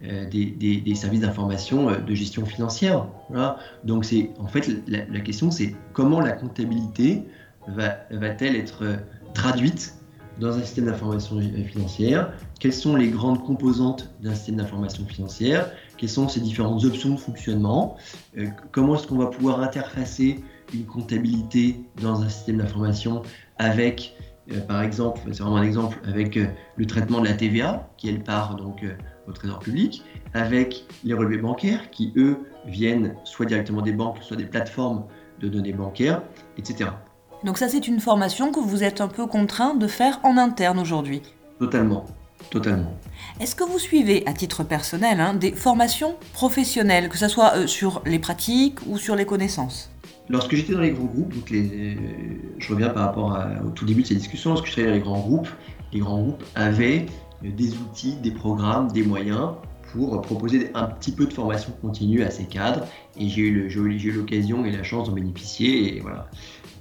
euh, 0.01 0.25
des, 0.27 0.95
services 0.95 1.21
d'information 1.21 1.89
euh, 1.89 1.97
de 1.97 2.13
gestion 2.13 2.45
financière. 2.45 3.07
Donc 3.85 4.03
c'est 4.03 4.31
en 4.37 4.47
fait 4.47 4.69
la, 4.87 5.19
question 5.21 5.49
c'est 5.49 5.75
comment 5.93 6.19
la 6.19 6.33
comptabilité 6.33 7.23
va, 7.67 7.99
va-t-elle 8.11 8.57
être 8.57 8.83
euh, 8.83 8.95
traduite 9.33 9.95
dans 10.41 10.57
un 10.57 10.61
système 10.61 10.87
d'information 10.87 11.39
financière? 11.71 12.33
Quelles 12.59 12.73
sont 12.73 12.97
les 12.97 13.07
grandes 13.09 13.45
composantes 13.45 14.13
d'un 14.21 14.35
système 14.35 14.57
d'information 14.57 15.05
financière? 15.05 15.71
Quelles 15.97 16.09
sont 16.09 16.27
ses 16.27 16.41
différentes 16.41 16.83
options 16.83 17.11
de 17.11 17.19
fonctionnement? 17.19 17.95
Comment 18.71 18.95
est-ce 18.95 19.07
qu'on 19.07 19.19
va 19.19 19.27
pouvoir 19.27 19.61
interfacer 19.61 20.43
une 20.73 20.85
comptabilité 20.85 21.79
dans 22.01 22.23
un 22.23 22.29
système 22.29 22.57
d'information 22.57 23.21
avec 23.57 24.15
par 24.67 24.81
exemple, 24.81 25.21
c'est 25.31 25.41
vraiment 25.41 25.55
un 25.55 25.63
exemple, 25.63 25.97
avec 26.05 26.37
le 26.75 26.85
traitement 26.85 27.21
de 27.21 27.27
la 27.27 27.33
TVA, 27.33 27.89
qui 27.95 28.09
elle 28.09 28.21
part 28.21 28.57
donc 28.57 28.83
au 29.27 29.31
trésor 29.31 29.59
public, 29.59 30.03
avec 30.33 30.85
les 31.03 31.13
relevés 31.13 31.37
bancaires 31.37 31.89
qui, 31.91 32.13
eux, 32.17 32.37
viennent 32.65 33.15
soit 33.23 33.45
directement 33.45 33.81
des 33.81 33.91
banques, 33.91 34.17
soit 34.21 34.37
des 34.37 34.45
plateformes 34.45 35.05
de 35.39 35.47
données 35.47 35.73
bancaires, 35.73 36.21
etc. 36.57 36.91
Donc 37.43 37.57
ça, 37.57 37.67
c'est 37.67 37.87
une 37.87 37.99
formation 37.99 38.51
que 38.51 38.59
vous 38.59 38.83
êtes 38.83 39.01
un 39.01 39.07
peu 39.07 39.27
contraint 39.27 39.75
de 39.75 39.87
faire 39.87 40.19
en 40.23 40.37
interne 40.37 40.79
aujourd'hui 40.79 41.21
Totalement, 41.59 42.05
totalement. 42.49 42.93
Est-ce 43.39 43.55
que 43.55 43.63
vous 43.63 43.79
suivez, 43.79 44.23
à 44.25 44.33
titre 44.33 44.63
personnel, 44.63 45.19
hein, 45.19 45.33
des 45.33 45.51
formations 45.51 46.15
professionnelles, 46.33 47.09
que 47.09 47.17
ce 47.17 47.27
soit 47.27 47.55
euh, 47.55 47.67
sur 47.67 48.01
les 48.05 48.19
pratiques 48.19 48.79
ou 48.87 48.97
sur 48.97 49.15
les 49.15 49.25
connaissances? 49.25 49.91
Lorsque 50.29 50.55
j'étais 50.55 50.73
dans 50.73 50.79
les 50.79 50.91
grands 50.91 51.05
groupes, 51.05 51.35
donc 51.35 51.49
les, 51.49 51.97
je 52.57 52.73
reviens 52.73 52.89
par 52.89 53.07
rapport 53.07 53.37
au 53.65 53.69
tout 53.69 53.85
début 53.85 54.03
de 54.03 54.07
ces 54.07 54.15
discussions, 54.15 54.51
lorsque 54.51 54.67
j'étais 54.67 54.85
dans 54.85 54.93
les 54.93 55.01
grands 55.01 55.19
groupes, 55.19 55.49
les 55.91 55.99
grands 55.99 56.21
groupes 56.21 56.43
avaient 56.55 57.05
des 57.49 57.73
outils, 57.73 58.15
des 58.15 58.31
programmes, 58.31 58.91
des 58.91 59.03
moyens 59.03 59.51
pour 59.93 60.19
proposer 60.21 60.71
un 60.73 60.85
petit 60.85 61.11
peu 61.11 61.25
de 61.27 61.33
formation 61.33 61.71
continue 61.81 62.23
à 62.23 62.31
ces 62.31 62.45
cadres. 62.45 62.85
Et 63.17 63.29
j'ai 63.29 63.41
eu 63.41 64.11
l'occasion 64.11 64.65
et 64.65 64.71
la 64.71 64.83
chance 64.83 65.07
d'en 65.07 65.13
bénéficier. 65.13 65.97
Et 65.97 65.99
voilà. 65.99 66.27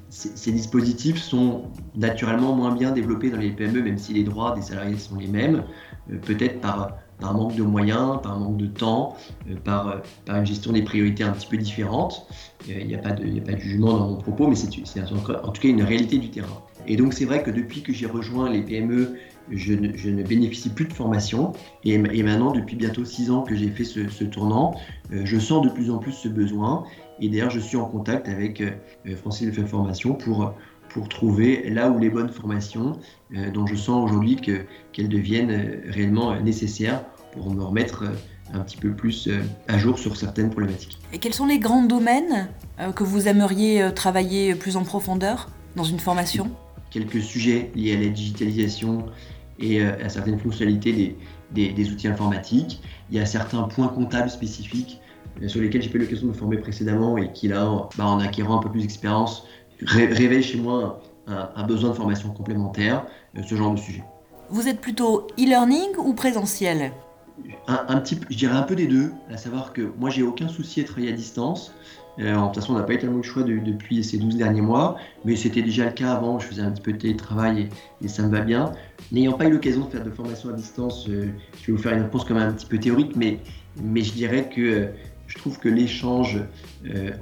Ces 0.09 0.53
dispositifs 0.53 1.19
sont 1.19 1.65
naturellement 1.95 2.55
moins 2.55 2.75
bien 2.75 2.93
développés 2.93 3.31
dans 3.31 3.39
les 3.39 3.51
PME, 3.51 3.83
même 3.83 3.99
si 3.99 4.13
les 4.13 4.25
droits 4.25 4.55
des 4.55 4.61
salariés 4.63 4.99
sont 4.99 5.17
les 5.17 5.27
mêmes, 5.27 5.65
euh, 6.11 6.19
peut-être 6.19 6.61
par, 6.61 6.93
par 7.19 7.35
manque 7.35 7.57
de 7.57 7.63
moyens, 7.63 8.21
par 8.23 8.39
manque 8.39 8.59
de 8.59 8.67
temps, 8.67 9.17
euh, 9.51 9.57
par, 9.57 9.89
euh, 9.89 9.99
une 10.29 10.45
gestion 10.45 10.73
des 10.73 10.83
priorités 10.83 11.25
un 11.25 11.33
petit 11.33 11.47
peu 11.47 11.57
différente. 11.57 12.27
Il 12.69 12.87
n'y 12.87 12.95
a, 12.95 12.99
a 12.99 13.01
pas 13.01 13.13
de 13.13 13.59
jugement 13.59 13.99
dans 13.99 14.09
mon 14.11 14.17
propos, 14.17 14.49
mais 14.49 14.55
c'est 14.55 15.01
en 15.01 15.51
tout 15.51 15.61
cas 15.61 15.69
une 15.69 15.83
réalité 15.83 16.19
du 16.19 16.31
terrain. 16.31 16.63
Et 16.87 16.97
donc 16.97 17.15
c'est 17.15 17.25
vrai 17.25 17.43
que 17.43 17.51
depuis 17.51 17.83
que 17.83 17.93
j'ai 17.93 18.07
rejoint 18.07 18.51
les 18.51 18.63
PME 18.63 19.17
je 19.57 19.75
ne, 19.75 20.23
bénéficie 20.23 20.71
plus 20.71 20.87
de 20.87 20.93
formation. 20.93 21.53
Et, 21.85 21.99
maintenant, 21.99 22.53
depuis 22.53 22.77
bientôt 22.77 23.05
six 23.05 23.31
ans 23.31 23.43
que 23.43 23.55
j'ai 23.55 23.69
fait 23.69 23.85
ce, 23.85 24.25
tournant, 24.25 24.75
euh, 25.13 25.23
je 25.25 25.39
sens 25.39 25.63
de 25.63 25.71
plus 25.71 25.91
en 25.91 25.99
plus 25.99 26.13
ce 26.13 26.29
besoin. 26.29 26.85
Et 27.21 27.29
d'ailleurs, 27.29 27.51
je 27.51 27.61
suis 27.61 27.77
en 27.77 27.85
contact 27.85 28.29
avec 28.29 28.61
euh, 28.61 29.17
Francis 29.17 29.47
Lefebvre 29.47 29.69
Formation 29.69 30.15
pour, 30.15 30.55
pour 30.89 31.09
trouver 31.09 31.69
là 31.71 31.91
où 31.91 31.99
les 31.99 32.11
bonnes 32.11 32.31
formations, 32.31 32.99
euh, 33.37 33.51
dont 33.51 33.67
je 33.67 33.77
sens 33.77 34.05
aujourd'hui 34.05 34.37
qu'elles 34.37 35.09
deviennent 35.09 35.83
réellement 35.89 36.39
nécessaires 36.41 37.05
pour 37.33 37.53
me 37.53 37.63
remettre 37.63 38.05
un 38.53 38.61
petit 38.61 38.77
peu 38.77 38.91
plus 38.91 39.31
à 39.69 39.79
jour 39.79 39.99
sur 39.99 40.17
certaines 40.17 40.51
problématiques. 40.51 40.99
Et 41.15 41.19
quels 41.19 41.33
sont 41.33 41.47
les 41.47 41.59
grands 41.59 41.85
domaines 41.85 42.49
que 42.95 43.03
vous 43.03 43.27
aimeriez 43.27 43.89
travailler 43.95 44.55
plus 44.55 44.77
en 44.77 44.83
profondeur 44.83 45.49
dans 45.75 45.85
une 45.85 45.99
formation? 45.99 46.51
Quelques 46.91 47.23
sujets 47.23 47.71
liés 47.75 47.95
à 47.95 48.01
la 48.01 48.09
digitalisation, 48.09 49.07
et 49.63 49.81
euh, 49.81 49.93
à 50.05 50.09
certaines 50.09 50.39
fonctionnalités 50.39 51.17
des, 51.53 51.91
outils 51.91 52.09
informatiques. 52.09 52.83
Il 53.11 53.17
y 53.17 53.21
a 53.21 53.27
certains 53.27 53.63
points 53.63 53.89
comptables 53.89 54.29
spécifiques 54.29 55.01
euh, 55.41 55.49
sur 55.49 55.61
lesquels 55.61 55.83
j'ai 55.83 55.89
pas 55.89 55.99
eu 55.99 56.03
l'occasion 56.03 56.27
de 56.27 56.33
me 56.33 56.37
former 56.37 56.59
précédemment 56.59 57.17
et 57.17 57.33
qui 57.33 57.49
là, 57.49 57.89
bah, 57.97 58.07
en 58.07 58.21
acquérant 58.21 58.59
un 58.59 58.63
peu 58.63 58.71
plus 58.71 58.83
d'expérience, 58.83 59.47
révèlent 59.81 60.43
chez 60.43 60.59
moi 60.59 61.01
un, 61.27 61.63
besoin 61.65 61.91
de 61.91 61.95
formation 61.95 62.31
complémentaire, 62.31 63.07
euh, 63.37 63.43
ce 63.43 63.55
genre 63.55 63.73
de 63.73 63.79
sujet. 63.79 64.05
Vous 64.51 64.69
êtes 64.69 64.81
plutôt 64.81 65.29
e-learning 65.39 65.97
ou 65.99 66.13
présentiel? 66.15 66.93
Un, 67.67 67.97
petit, 67.99 68.19
je 68.29 68.37
dirais 68.37 68.57
un 68.57 68.63
peu 68.63 68.77
des 68.77 68.87
deux, 68.87 69.13
à 69.31 69.37
savoir 69.37 69.73
que 69.73 69.93
moi 69.99 70.11
j'ai 70.11 70.23
aucun 70.23 70.49
souci 70.49 70.81
à 70.81 70.85
travailler 70.85 71.13
à 71.13 71.17
distance. 71.17 71.73
Euh, 72.19 72.35
de 72.35 72.47
toute 72.47 72.57
façon, 72.57 72.75
on 72.75 72.79
n'a 72.79 72.85
pas 72.85 72.95
eu 72.95 72.99
tellement 72.99 73.19
de 73.19 73.25
choix 73.25 73.43
depuis 73.43 74.05
ces 74.05 74.19
12 74.19 74.37
derniers 74.37 74.61
mois, 74.61 74.97
mais 75.25 75.37
c'était 75.37 75.63
déjà 75.63 75.87
le 75.87 75.93
cas 75.93 76.13
avant. 76.13 76.39
Je 76.39 76.47
faisais 76.47 76.63
un 76.63 76.71
petit 76.71 76.83
peu 76.83 76.93
de 76.93 76.99
télétravail 76.99 77.69
et, 78.03 78.09
ça 78.09 78.23
me 78.23 78.31
va 78.31 78.41
bien. 78.41 78.73
N'ayant 79.11 79.33
pas 79.33 79.47
eu 79.47 79.53
l'occasion 79.53 79.85
de 79.85 79.91
faire 79.91 80.05
de 80.05 80.11
formation 80.11 80.51
à 80.51 80.53
distance, 80.53 81.09
euh, 81.09 81.29
je 81.61 81.67
vais 81.67 81.73
vous 81.77 81.83
faire 81.83 81.93
une 81.95 82.03
réponse 82.03 82.29
même 82.29 82.39
un 82.39 82.53
petit 82.53 82.67
peu 82.67 82.79
théorique, 82.79 83.17
mais, 83.17 83.39
mais 83.83 84.03
je 84.03 84.13
dirais 84.13 84.49
que 84.49 84.61
euh, 84.61 84.87
je 85.27 85.39
trouve 85.39 85.59
que 85.59 85.69
l'échange 85.69 86.41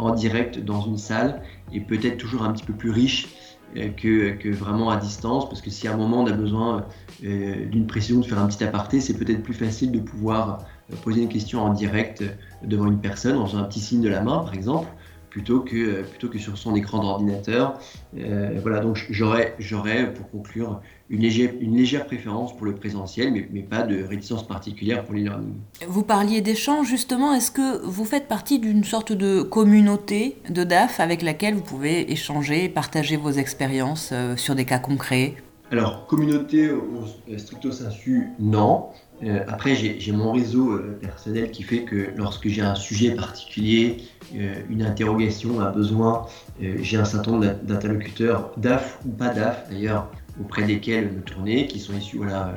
en 0.01 0.15
direct 0.15 0.59
dans 0.59 0.81
une 0.81 0.99
salle 0.99 1.43
est 1.73 1.81
peut-être 1.81 2.17
toujours 2.17 2.43
un 2.43 2.53
petit 2.53 2.65
peu 2.65 2.73
plus 2.73 2.91
riche 2.91 3.29
que, 3.75 4.31
que, 4.33 4.49
vraiment 4.49 4.91
à 4.91 4.97
distance, 4.97 5.49
parce 5.49 5.63
que 5.63 5.71
si 5.71 5.87
à 5.87 5.93
un 5.93 5.97
moment 5.97 6.23
on 6.23 6.27
a 6.27 6.33
besoin 6.33 6.87
d'une 7.21 7.87
précision, 7.87 8.19
de 8.19 8.25
faire 8.25 8.41
un 8.41 8.49
petit 8.49 8.65
aparté, 8.65 9.01
c'est 9.01 9.15
peut-être 9.15 9.45
plus 9.45 9.55
facile 9.55 9.93
de 9.93 10.01
pouvoir 10.01 10.67
poser 10.97 11.23
une 11.23 11.29
question 11.29 11.63
en 11.63 11.73
direct 11.73 12.25
devant 12.63 12.87
une 12.87 13.01
personne 13.01 13.37
en 13.37 13.47
faisant 13.47 13.59
un 13.59 13.65
petit 13.65 13.81
signe 13.81 14.03
de 14.03 14.09
la 14.09 14.21
main, 14.21 14.39
par 14.39 14.55
exemple, 14.55 14.89
plutôt 15.31 15.61
que, 15.61 16.03
plutôt 16.03 16.29
que 16.29 16.39
sur 16.39 16.59
son 16.59 16.75
écran 16.75 16.99
d'ordinateur. 16.99 17.79
Euh, 18.19 18.59
voilà, 18.61 18.81
donc 18.81 19.07
j'aurais, 19.09 19.55
j'aurais, 19.59 20.13
pour 20.13 20.29
conclure, 20.31 20.81
une 21.09 21.21
légère, 21.21 21.53
une 21.61 21.77
légère 21.77 22.05
préférence 22.07 22.57
pour 22.57 22.67
le 22.67 22.75
présentiel, 22.75 23.33
mais, 23.33 23.49
mais 23.53 23.63
pas 23.63 23.83
de 23.83 24.03
réticence 24.03 24.47
particulière 24.47 25.05
pour 25.05 25.15
l'e-learning. 25.15 25.55
Vous 25.89 26.03
parliez 26.03 26.41
d'échange, 26.41 26.89
justement. 26.89 27.33
Est-ce 27.33 27.51
que 27.51 27.85
vous 27.85 28.05
faites 28.05 28.29
partie 28.29 28.59
d'une 28.59 28.85
sorte 28.85 29.13
de 29.13 29.43
communauté 29.43 30.37
de 30.51 30.65
DAF 30.65 31.01
avec 31.01 31.23
laquelle 31.23 31.55
vous 31.55 31.63
pouvez 31.63 32.13
échanger, 32.13 32.69
partager 32.69 33.17
vos 33.17 33.33
expériences 33.33 34.11
euh, 34.13 34.37
sur 34.37 34.55
des 34.55 34.65
cas 34.65 34.79
concrets? 34.79 35.37
Alors, 35.71 36.09
communauté 36.09 36.73
au 36.73 37.39
stricto 37.39 37.71
sensu, 37.71 38.31
non. 38.41 38.87
Euh, 39.23 39.41
après, 39.49 39.75
j'ai 39.75 40.13
mon 40.13 40.33
réseau 40.33 40.73
euh, 40.73 40.99
personnel 41.01 41.51
qui 41.51 41.63
fait 41.63 41.83
que 41.83 42.11
lorsque 42.17 42.49
j'ai 42.49 42.63
un 42.63 42.75
sujet 42.75 43.15
particulier, 43.15 43.99
euh, 44.35 44.55
une 44.71 44.83
interrogation, 44.83 45.61
un 45.61 45.71
besoin, 45.71 46.27
j'ai 46.61 46.97
un 46.97 47.05
certain 47.05 47.33
nombre 47.33 47.55
d'interlocuteurs, 47.63 48.51
DAF 48.57 48.99
ou 49.05 49.11
pas 49.11 49.29
DAF 49.29 49.69
d'ailleurs, 49.71 50.11
auprès 50.41 50.63
desquels 50.63 51.13
me 51.13 51.21
tourner, 51.21 51.67
qui 51.67 51.79
sont 51.79 51.95
issus, 51.95 52.19
voilà, 52.19 52.55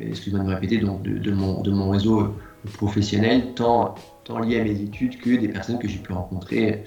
excusez-moi 0.00 0.44
de 0.44 0.48
me 0.48 0.54
répéter, 0.54 0.78
donc 0.78 1.02
de, 1.02 1.30
mon, 1.32 1.60
de 1.62 1.70
mon, 1.70 1.90
réseau 1.90 2.34
professionnel, 2.74 3.54
tant, 3.54 3.94
tant 4.24 4.38
lié 4.38 4.60
à 4.60 4.64
mes 4.64 4.80
études 4.80 5.18
que 5.18 5.30
des 5.30 5.48
personnes 5.48 5.78
que 5.78 5.88
j'ai 5.88 5.98
pu 5.98 6.12
rencontrer 6.12 6.84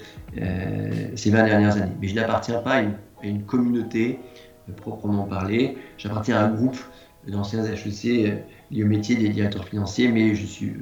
ces 1.14 1.30
20 1.30 1.44
dernières 1.44 1.76
années. 1.76 1.92
Mais 2.00 2.08
je 2.08 2.14
n'appartiens 2.14 2.60
pas 2.60 2.72
à 2.72 2.80
une, 2.82 2.94
à 3.22 3.26
une 3.26 3.42
communauté 3.42 4.18
proprement 4.76 5.24
parler. 5.24 5.76
J'appartiens 5.98 6.36
à 6.36 6.44
un 6.44 6.50
groupe 6.50 6.78
d'anciens 7.26 7.64
HEC 7.64 8.44
liés 8.70 8.84
au 8.84 8.86
métier 8.86 9.16
des 9.16 9.28
directeurs 9.28 9.66
financiers, 9.66 10.08
mais 10.08 10.34
je 10.34 10.46
suis 10.46 10.72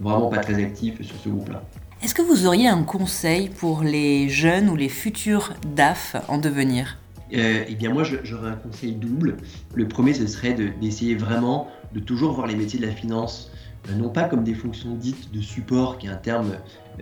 vraiment 0.00 0.28
pas 0.28 0.38
très 0.38 0.62
actif 0.62 1.00
sur 1.02 1.16
ce 1.16 1.28
groupe-là. 1.28 1.62
Est-ce 2.02 2.14
que 2.14 2.22
vous 2.22 2.46
auriez 2.46 2.68
un 2.68 2.82
conseil 2.84 3.48
pour 3.48 3.82
les 3.82 4.28
jeunes 4.28 4.68
ou 4.68 4.76
les 4.76 4.88
futurs 4.88 5.54
DAF 5.74 6.16
en 6.28 6.38
devenir? 6.38 6.98
Euh, 7.34 7.64
Eh 7.68 7.74
bien 7.74 7.92
moi 7.92 8.04
j'aurais 8.04 8.50
un 8.50 8.56
conseil 8.56 8.92
double. 8.92 9.36
Le 9.74 9.88
premier 9.88 10.14
ce 10.14 10.26
serait 10.26 10.54
d'essayer 10.80 11.14
vraiment 11.14 11.68
de 11.92 12.00
toujours 12.00 12.32
voir 12.32 12.46
les 12.46 12.54
métiers 12.54 12.78
de 12.78 12.86
la 12.86 12.92
finance 12.92 13.50
euh, 13.88 13.94
non 13.94 14.08
pas 14.08 14.24
comme 14.24 14.44
des 14.44 14.54
fonctions 14.54 14.94
dites 14.94 15.32
de 15.32 15.40
support, 15.40 15.98
qui 15.98 16.06
est 16.06 16.10
un 16.10 16.16
terme 16.16 16.52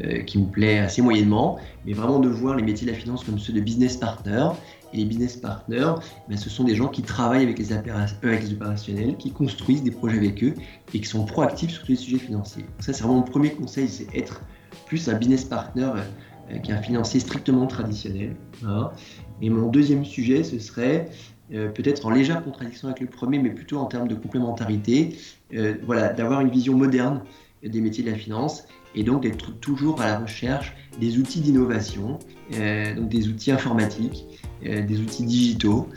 euh, 0.05 0.21
qui 0.21 0.39
me 0.39 0.47
plaît 0.47 0.79
assez 0.79 1.03
moyennement, 1.03 1.59
mais 1.85 1.93
vraiment 1.93 2.19
de 2.19 2.29
voir 2.29 2.57
les 2.57 2.63
métiers 2.63 2.87
de 2.87 2.93
la 2.93 2.99
finance 2.99 3.25
comme 3.25 3.39
ceux 3.39 3.53
de 3.53 3.61
business 3.61 3.97
partner. 3.97 4.49
Et 4.93 4.99
les 4.99 5.05
business 5.05 5.37
partners, 5.37 5.95
ben, 6.29 6.37
ce 6.37 6.49
sont 6.49 6.65
des 6.65 6.75
gens 6.75 6.89
qui 6.89 7.03
travaillent 7.03 7.43
avec 7.43 7.59
les, 7.59 7.73
avec 7.73 8.43
les 8.43 8.53
opérationnels, 8.53 9.17
qui 9.17 9.33
construisent 9.33 9.83
des 9.83 9.91
projets 9.91 10.19
avec 10.19 10.43
eux 10.45 10.55
et 10.95 11.01
qui 11.01 11.07
sont 11.07 11.25
proactifs 11.25 11.71
sur 11.71 11.83
tous 11.83 11.93
les 11.93 11.97
sujets 11.97 12.19
financiers. 12.19 12.65
ça, 12.81 12.93
c'est 12.93 13.03
vraiment 13.03 13.17
mon 13.17 13.23
premier 13.23 13.51
conseil, 13.51 13.89
c'est 13.89 14.07
être 14.17 14.41
plus 14.87 15.09
un 15.09 15.15
business 15.15 15.45
partner 15.45 15.91
euh, 16.51 16.59
qu'un 16.59 16.79
financier 16.79 17.21
strictement 17.21 17.67
traditionnel. 17.67 18.37
Et 19.43 19.51
mon 19.51 19.69
deuxième 19.69 20.05
sujet, 20.05 20.45
ce 20.45 20.59
serait 20.59 21.09
euh, 21.53 21.69
peut-être 21.69 22.07
en 22.07 22.11
légère 22.11 22.43
contradiction 22.45 22.89
avec 22.89 23.01
le 23.01 23.07
premier, 23.07 23.39
mais 23.39 23.51
plutôt 23.51 23.79
en 23.79 23.87
termes 23.87 24.09
de 24.09 24.15
complémentarité, 24.15 25.17
euh, 25.55 25.75
voilà, 25.85 26.13
d'avoir 26.13 26.41
une 26.41 26.51
vision 26.51 26.77
moderne 26.77 27.23
des 27.63 27.81
métiers 27.81 28.05
de 28.05 28.11
la 28.11 28.17
finance 28.17 28.65
et 28.95 29.03
donc 29.03 29.23
d'être 29.23 29.59
toujours 29.59 30.01
à 30.01 30.07
la 30.07 30.19
recherche 30.21 30.75
des 31.01 31.19
outils 31.19 31.41
d'innovation, 31.41 32.19
donc 32.51 33.09
des 33.09 33.29
outils 33.29 33.51
informatiques, 33.51 34.25
des 34.63 35.01
outils 35.01 35.25
digitaux 35.25 35.89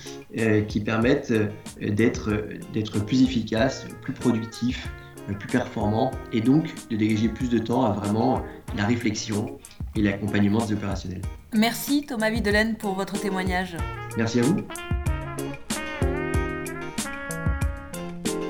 qui 0.68 0.80
permettent 0.80 1.34
d'être 1.80 3.06
plus 3.06 3.24
efficaces, 3.24 3.86
plus 4.02 4.14
productifs, 4.14 4.90
plus 5.38 5.48
performants 5.48 6.12
et 6.34 6.42
donc 6.42 6.74
de 6.90 6.96
dégager 6.96 7.30
plus 7.30 7.50
de 7.50 7.60
temps 7.60 7.86
à 7.86 7.92
vraiment 7.92 8.42
la 8.76 8.86
réflexion 8.86 9.60
et 9.96 10.02
l'accompagnement 10.02 10.66
des 10.66 10.74
opérationnels. 10.74 11.22
Merci 11.54 12.06
Thomas 12.08 12.30
Videlaine 12.32 12.76
pour 12.76 12.94
votre 12.94 13.20
témoignage. 13.20 13.78
Merci 14.18 14.40
à 14.40 14.44
vous. 14.44 14.58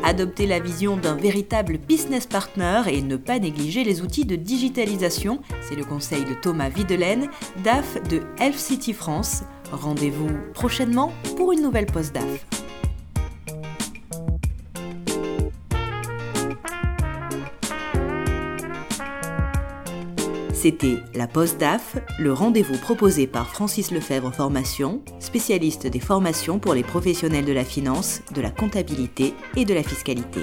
Adopter 0.02 0.48
la 0.48 0.60
vision 0.60 0.96
d'un 0.98 1.16
véritable 1.16 1.78
business 1.78 2.26
partner 2.26 2.82
et 2.88 3.02
ne 3.02 3.18
pas 3.18 3.38
négliger 3.38 3.84
les 3.84 4.02
outils 4.02 4.26
de 4.26 4.38
digitalisation, 4.38 5.42
c'est 5.62 5.76
le 5.76 5.84
conseil 5.84 6.24
de 6.24 6.34
Thomas 6.34 6.70
Videlaine, 6.70 7.28
DAF 7.64 8.02
de 8.10 8.22
Health 8.40 8.58
City 8.58 8.94
France. 8.94 9.44
Rendez-vous 9.72 10.30
prochainement 10.54 11.14
pour 11.38 11.52
une 11.52 11.62
nouvelle 11.62 11.86
post 11.86 12.14
DAF. 12.14 12.46
C'était 20.62 20.98
la 21.16 21.26
Poste 21.26 21.58
DAF, 21.58 21.96
le 22.20 22.34
rendez-vous 22.34 22.78
proposé 22.78 23.28
par 23.28 23.48
Francis 23.48 23.92
Lefebvre 23.92 24.34
Formation, 24.34 25.02
spécialiste 25.20 25.88
des 25.88 26.02
formations 26.02 26.60
pour 26.60 26.74
les 26.74 26.84
professionnels 26.84 27.46
de 27.46 27.54
la 27.54 27.64
finance, 27.64 28.22
de 28.36 28.42
la 28.42 28.52
comptabilité 28.52 29.34
et 29.56 29.64
de 29.64 29.74
la 29.74 29.84
fiscalité. 29.84 30.42